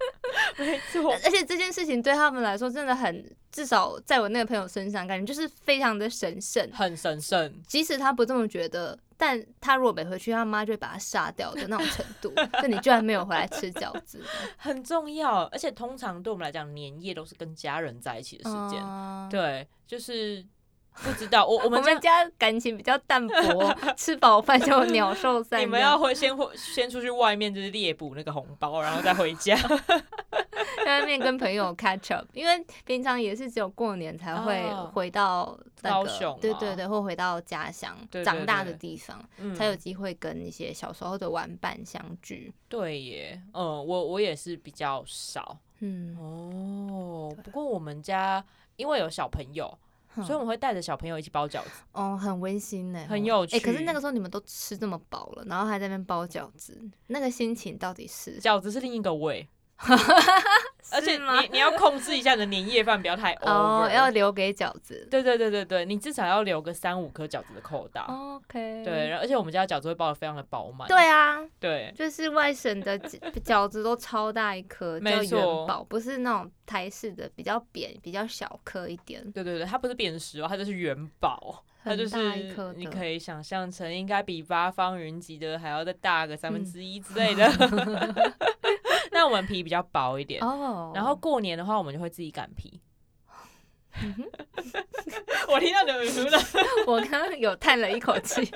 [0.58, 7.62] 没错， 而且这件事情对他们来说真的很，至少在我那个朋友身上，感觉就是非常的神圣，很神圣。
[7.66, 12.32] 即使他不这么觉得，但他如果没回去，他妈就会把他杀掉的那种程度。
[12.60, 14.22] 就你居然没有回来吃饺子，
[14.56, 15.44] 很重要。
[15.44, 18.82] 而且通常对我们来讲，年夜都是跟家人在一起的时间。
[19.30, 20.44] 对，就是。
[21.02, 25.60] 不知道我我们家感情比较淡薄， 吃饱饭就鸟兽散。
[25.60, 29.56] 你们要会先会先出去外面就是猎捕那个红包，然后再回家，
[30.84, 32.24] 在外面跟朋友 catch up。
[32.32, 39.22] 因为平常也是只有过年才会回到高雄，对对对，或回到家乡长大的地方，
[39.56, 42.54] 才有机会跟一些小时候的玩伴相聚。
[42.68, 48.42] 对耶，嗯，我我也是比较少，嗯哦，不过我们家
[48.76, 49.76] 因为有小朋友。
[50.22, 53.56] 所以我们会带着小朋友一起包饺子，哦，很温馨呢，很有趣。
[53.56, 58.38] 哎，可是那个时候你们都吃这么饱了，然后还在那边包饺子，那个心情到底是？
[58.38, 59.48] 饺子是另一个味。
[60.92, 65.06] 而且你你要控制一下你的年夜饭不要太 over，要留给饺子。
[65.10, 68.00] 对对对对对，你至少要留个三五颗饺子的口袋。
[68.02, 68.84] OK。
[68.84, 70.86] 对，而且我们家饺子会包的非常的饱满。
[70.86, 79.20] 对啊，对，就是外省的饺 子都超大一颗，叫元宝，不是那种台式的比较扁、比较小颗一点。
[79.32, 82.16] 对对对，它不是扁食哦，它就是元宝，它就是
[82.76, 87.50] 你可以想象成应该比八方云集的还要再大个三分之一之类的。
[89.24, 90.38] 那我们皮比较薄一点，
[90.94, 92.78] 然后过年的话，我们就会自己擀皮。
[95.48, 96.38] 我听到你们说了，
[96.86, 98.46] 我刚刚有叹了一口气。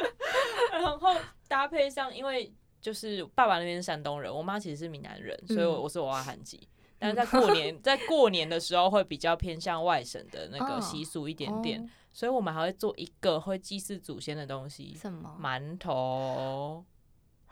[0.72, 1.16] 然后
[1.48, 2.52] 搭配上，因为
[2.82, 6.68] 就是爸爸那边是山东人，我妈其实是闽南人，所以我是我阿韩籍。
[6.98, 15.34] 但是在过年，在过年的时候会比较偏向外省的那个习俗一点点，所以我们还会做一个会祭祀祖先的东西，什么？
[15.40, 16.84] 馒头。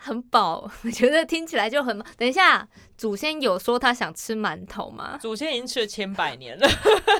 [0.04, 1.96] 很饱，我 觉得听起来就很。
[2.16, 2.66] 等一下，
[2.98, 5.16] 祖先有说他想吃馒头吗？
[5.22, 6.68] 祖先已经吃了千百年了。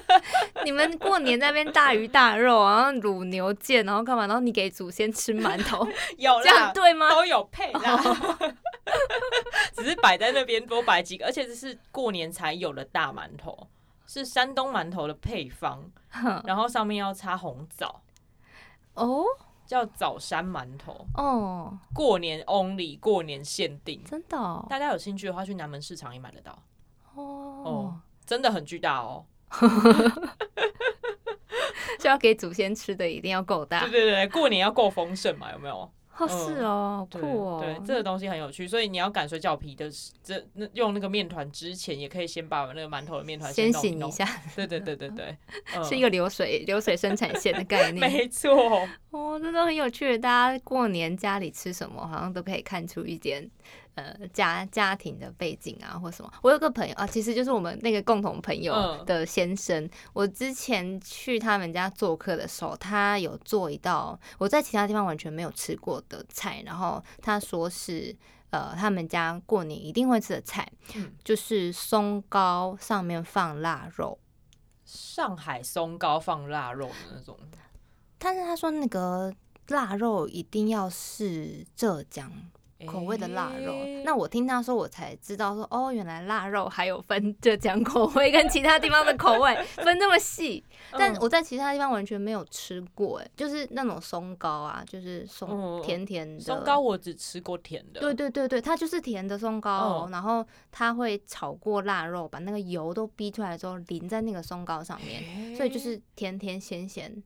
[0.65, 4.27] 你们过年那边大鱼大肉，然后卤牛腱，然后干嘛？
[4.27, 5.87] 然后你给祖先吃馒头，
[6.19, 7.09] 有这样对吗？
[7.11, 8.03] 都有配啦，
[9.77, 13.69] 只是摆在那边多摆几个，而且这是过年才有的大馒头，
[14.09, 15.85] 是山东馒头的配方，
[16.45, 18.03] 然后上面要插红枣。
[18.95, 19.25] 哦。
[19.73, 26.53] 叫早山馒头哦，过年 only，过年限定，真的，大家有兴趣的话去南门市场也买得到。
[27.15, 27.23] 哦，
[27.65, 29.25] 哦，真的很巨大哦，
[31.99, 35.91] 就要给祖先吃的一定要够大，对对对，过年要够丰盛嘛，有没有？
[36.19, 39.91] 哦，是哦，酷哦，对，这个东西很有趣，所以你要擀水饺皮的，
[40.23, 45.37] 这那用那个面团之前，也可以先把那个馒头的面团先醒一下，对对对对对，
[45.83, 53.51] 是一个流水流水生产线的概 念，没错，哦，真的很有趣，大家过年家里吃什么，好像都可以看出一点。
[53.95, 59.87] 呃，家家庭的背景啊，或什么，我有个朋友啊，其实就是我们那个共同朋友的先生。
[60.15, 68.17] 我之前去他们家做客的时候，他有做一道我在其他地方完全没有吃过的菜，然后他说是
[68.49, 70.67] 呃他们家过年一定会吃的菜，
[71.23, 74.19] 就是松糕上面放腊肉，
[74.87, 77.39] 上海松糕放腊肉的那种。
[78.19, 79.35] 但是他说那个
[79.69, 82.33] 腊肉一定要是浙江。
[82.87, 83.75] 口味的腊肉。
[84.05, 90.65] 那我听他说，我才知道说，哦，原来腊肉还有分浙江口味跟其他地方的口味 分这么细。
[90.93, 98.01] 但我在其他地方完全没有吃过，哎，就是那种松糕啊，就是松甜甜的松糕，我只吃过甜的。
[98.01, 107.23] 对对对对，它就是甜的松糕，然后它会炒过腊肉，把那个油都逼出来之后淋在那个松糕上面，所以就是甜甜咸咸。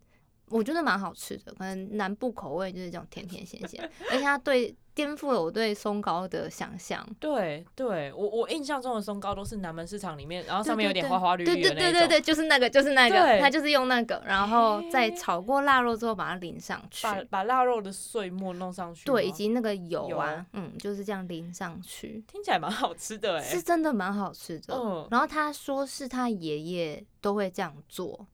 [0.48, 7.04] 我觉得蛮好吃的，可能南部口味就是这种甜甜咸咸， 而且它对颠覆了我对松糕的想象。
[7.18, 24.74] 对，对我我印象中的松糕都是南门市场里面，然后上面有点花花绿绿的对对对就是那个，就是那个，它就是用那个，然后再炒过腊肉之后把它淋上去，把把腊肉的碎末弄上去，对，以及那个油啊，嗯，就是这样淋上去，听起来蛮好吃的哎，是真的蛮好吃的。
[24.74, 28.24] 嗯，然后他说是他爷爷都会这样做。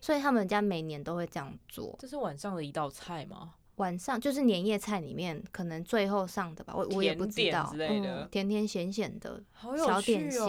[0.00, 1.94] 所以他们家每年都会这样做。
[1.98, 3.54] 这是晚上的一道菜吗？
[3.76, 7.72] 晚上就是年夜菜里面可能最后上的吧，我我也不知道。
[7.78, 9.42] 嗯，甜甜咸咸的
[9.78, 10.42] 小点心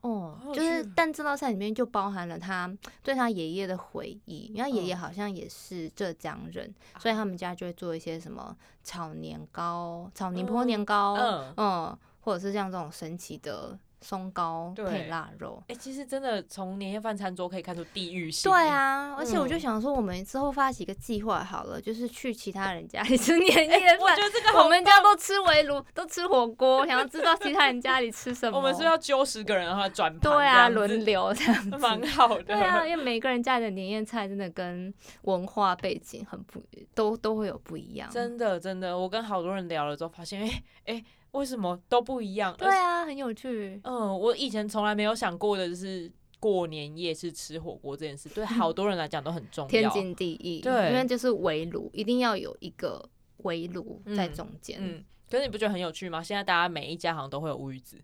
[0.00, 4.50] 哦，就是，但这道菜里面就包含了他对他爷爷的回忆。
[4.54, 11.14] 因为爷爷好像也是浙江人，所以他们家就会做一些什么炒年糕、炒宁波年糕，
[11.58, 13.78] 嗯，或者是像这种神奇的。
[14.02, 18.50] 松糕配腊肉，哎，其实真的从年夜饭餐桌可以看出地域性。
[18.50, 24.00] 对啊，而且我就想说，我们之后发起一个计划好了，就是去其他人家里吃年夜饭。
[24.00, 28.58] 我觉得这个我们家都吃围炉，都吃火锅， 想要知道其他人家里吃什么。
[28.58, 32.42] 我们是要揪十个人然后转盘，对啊，轮流这样子，蛮好的。
[32.42, 34.92] 对啊，因为每个人家里的年夜菜真的跟
[35.22, 36.60] 文化背景很不，
[36.94, 38.10] 都都会有不一样。
[38.10, 41.04] 真的，真的，我跟好多人聊了之后发现，哎哎。
[41.32, 42.54] 为什么都不一样？
[42.56, 43.80] 对啊，很有趣。
[43.84, 50.60] 嗯，我以前从来没有想过的是过年夜是吃火锅这件事，对 好多人来讲都很重要，天经地义。
[50.60, 53.08] 对，因为就是围炉，一定要有一个
[53.38, 54.78] 围炉在中间。
[54.80, 56.22] 嗯，可是你不觉得很有趣吗？
[56.22, 57.98] 现在大家每一家好像都会有乌鱼子。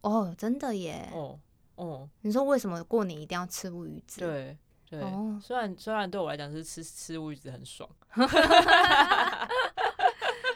[0.00, 1.10] 哦，真的耶。
[1.12, 1.38] 哦
[1.76, 4.20] 哦，你说为什么过年一定要吃乌鱼子？
[4.20, 4.56] 对
[4.88, 5.00] 对。
[5.42, 7.88] 虽然虽然对我来讲是吃吃乌鱼子很爽。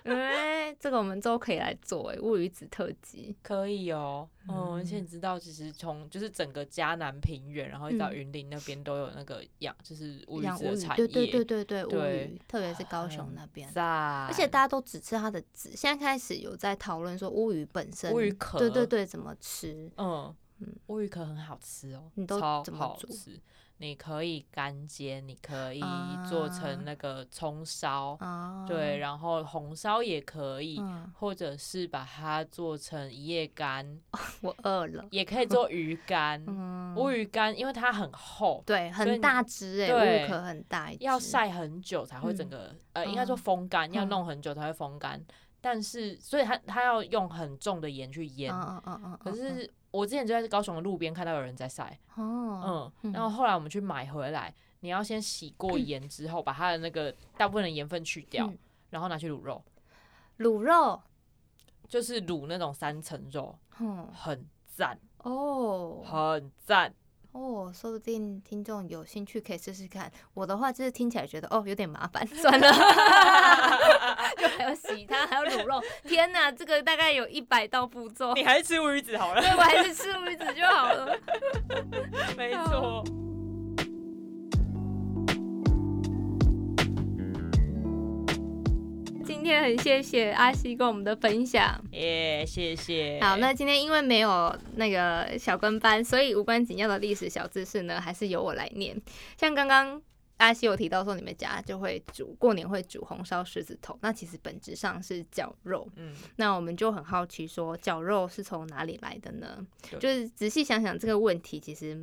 [0.05, 0.13] 哎，
[0.79, 4.29] 这个我们都可以来做哎，乌鱼子特辑可以哦。
[4.49, 11.07] 嗯，而且你知道，其实从就是整个嘉南平原，然后一直到云林那边都有那个养，就是乌鱼子的产业。
[11.07, 13.69] 对对对对对，乌鱼，特别是高雄那边。
[13.75, 19.91] 而且大家都只吃它的籽，现在开始有在讨论说乌鱼本身，乌鱼壳，对对对，怎么吃？
[19.97, 23.09] 嗯嗯，乌鱼壳很好吃哦，你都怎么煮？
[23.79, 25.83] 你可以干煎，你可以
[26.29, 28.17] 做成那个葱烧，
[28.69, 30.81] 对，然后红烧也可以，
[31.19, 34.01] 或者是把它做成一夜干。
[34.41, 35.05] 我饿了。
[35.11, 36.41] 也可以做鱼干，
[36.97, 45.21] 乌鱼干，因为它很厚，对，很大只哎，乌壳很大，要晒很久才会整个，呃，应该说风干，要弄很久才会风干。
[45.61, 48.55] 但是，所以它它要用很重的盐去腌，
[49.19, 49.69] 可是。
[49.95, 58.53] 我之前就在高雄的路边看到有人在晒，哦，嗯，然后后来我们去买回来，你要先洗过盐之后，把它的那个大部分的盐分去掉，
[58.91, 59.63] 然后拿去卤肉，
[60.39, 61.01] 卤肉
[61.87, 66.93] 就是卤那种三层肉，嗯，很赞哦，很赞。
[67.35, 70.11] 哦，说不定听众有兴趣可以试试看。
[70.35, 72.71] 我的话就是听起来觉得哦有点麻烦， 算了，
[74.39, 75.83] 就还要洗它，还要卤肉。
[76.05, 78.33] 天哪，这个大概有一百道步骤。
[78.35, 79.41] 你还是吃乌鱼子好了。
[79.43, 81.19] 对，我还是吃乌鱼子就好了。
[89.45, 93.21] 天很谢谢阿西跟我们的分享，耶，谢谢。
[93.21, 99.01] 好，那今天因为没有那个小跟班，所以无关紧要的历史小知识呢，还是由我来念。
[99.37, 100.01] 像刚刚
[100.39, 105.89] 阿西有提到说，你们家就会煮过年会煮红烧狮子头，那其实本质上是绞肉。
[105.97, 109.65] 嗯，那我们就很好奇说，绞肉是从哪里来的呢？
[110.01, 111.97] 就是仔细想想这个问题，其实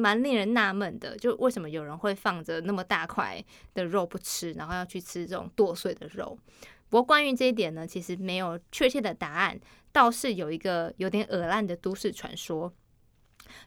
[0.00, 1.16] 蛮令人纳闷的。
[1.16, 3.42] 就为什么有人会放着那么大块
[3.74, 6.36] 的肉不吃，然后要去吃这种剁碎的肉？
[6.88, 9.58] 不过关于这一点呢，其实没有确切的答案，
[9.92, 12.72] 倒是有一个有点恶烂的都市传说。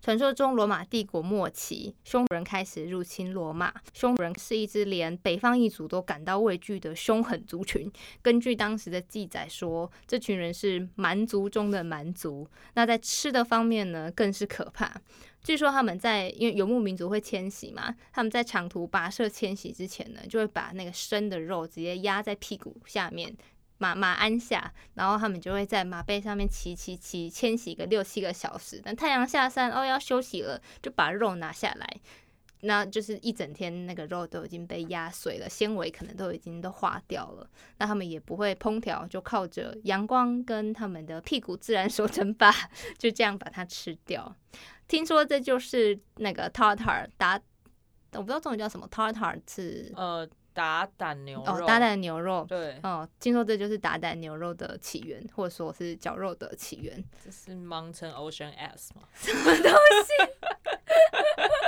[0.01, 3.73] 传说中，罗马帝国末期，匈奴人开始入侵罗马。
[3.93, 7.89] 匈奴人是一支连北方一族都感到畏惧的凶狠族群。
[8.21, 12.47] 根据当时的记载说，这群人是蛮族中的蛮族。
[12.73, 15.01] 那在吃的方面呢，更是可怕。
[15.41, 23.33] 据说他们在因为游牧民族会迁徙嘛，他们在长途跋涉迁徙之前呢，就会把那个生的肉直接压在屁股下面
[23.77, 28.79] 马马鞍下，然后他们就会在马背上面骑骑骑迁徙个六七个小时。
[28.81, 31.87] 等太阳下山哦要休息了，就把肉拿下来，
[32.61, 37.49] 那就是一整天那个肉都已经被压碎了，纤维可能都已经都化掉了。
[37.77, 42.53] 那他们也不会烹调，就靠着阳光跟他们的屁股自然熟成法，
[42.97, 44.35] 就这样把它吃掉。
[44.87, 47.39] 听说这就是那个 tartar 打，
[48.13, 57.01] 我不知道中文叫什么 tartar 是呃打胆牛肉，打胆牛肉对，哦，听说这就是打胆牛肉的起源，或者说是绞肉的起源。
[57.23, 59.03] 这是 Mountain Ocean S 吗？
[59.13, 60.11] 什么东西？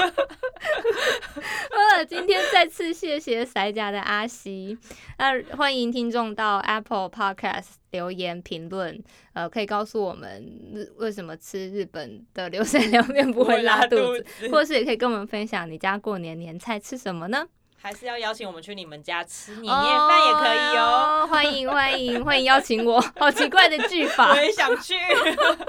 [1.96, 4.76] 呃，今天再次谢谢塞家的阿西，
[5.18, 17.46] 那欢迎听众到 Apple Podcast 留言评论，呃，可以告诉我们为什么吃日本的流水 凉面不会拉肚子，或是也可以跟我们分享你家过年年菜吃什么呢？
[17.82, 24.94] 还是要邀请我们去你们家吃年夜饭也可以哦，欢迎欢迎欢迎邀请我， 好奇怪的句法，我也想去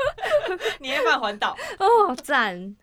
[0.79, 2.75] 年夜饭环岛哦，赞！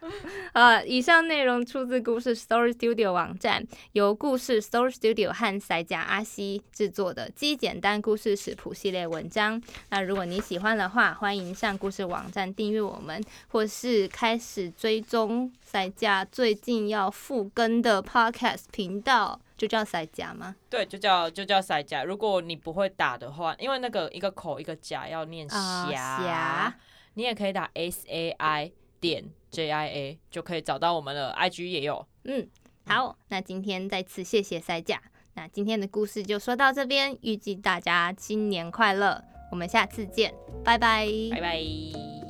[0.55, 3.63] 呃，以上内容出自故事 Story Studio 网站，
[3.93, 9.61] 由故事 Story Studio 和塞甲阿西制作的极简单故事食谱系列文章。
[9.91, 19.39] 那如果你喜欢的话，欢迎上故事网站订阅我们，或是开始追踪塞甲最近要复更的 Podcast 频道。
[19.59, 20.55] 就叫塞甲吗？
[20.71, 22.05] 对，就叫就叫塞甲。
[22.05, 26.75] 如果你不会打的话，因为那个一个口一个甲要念霞，
[27.15, 32.07] 你也可以打 S A I 点 J I A 就可以找到我们了 I G 也有。
[32.23, 32.49] 嗯，
[32.87, 35.03] 好，那今天再次谢谢塞甲。
[35.35, 40.33] 那今天的故事就说到这边，预计大家新年快乐，我们下次见，
[40.65, 42.28] 拜拜，拜拜。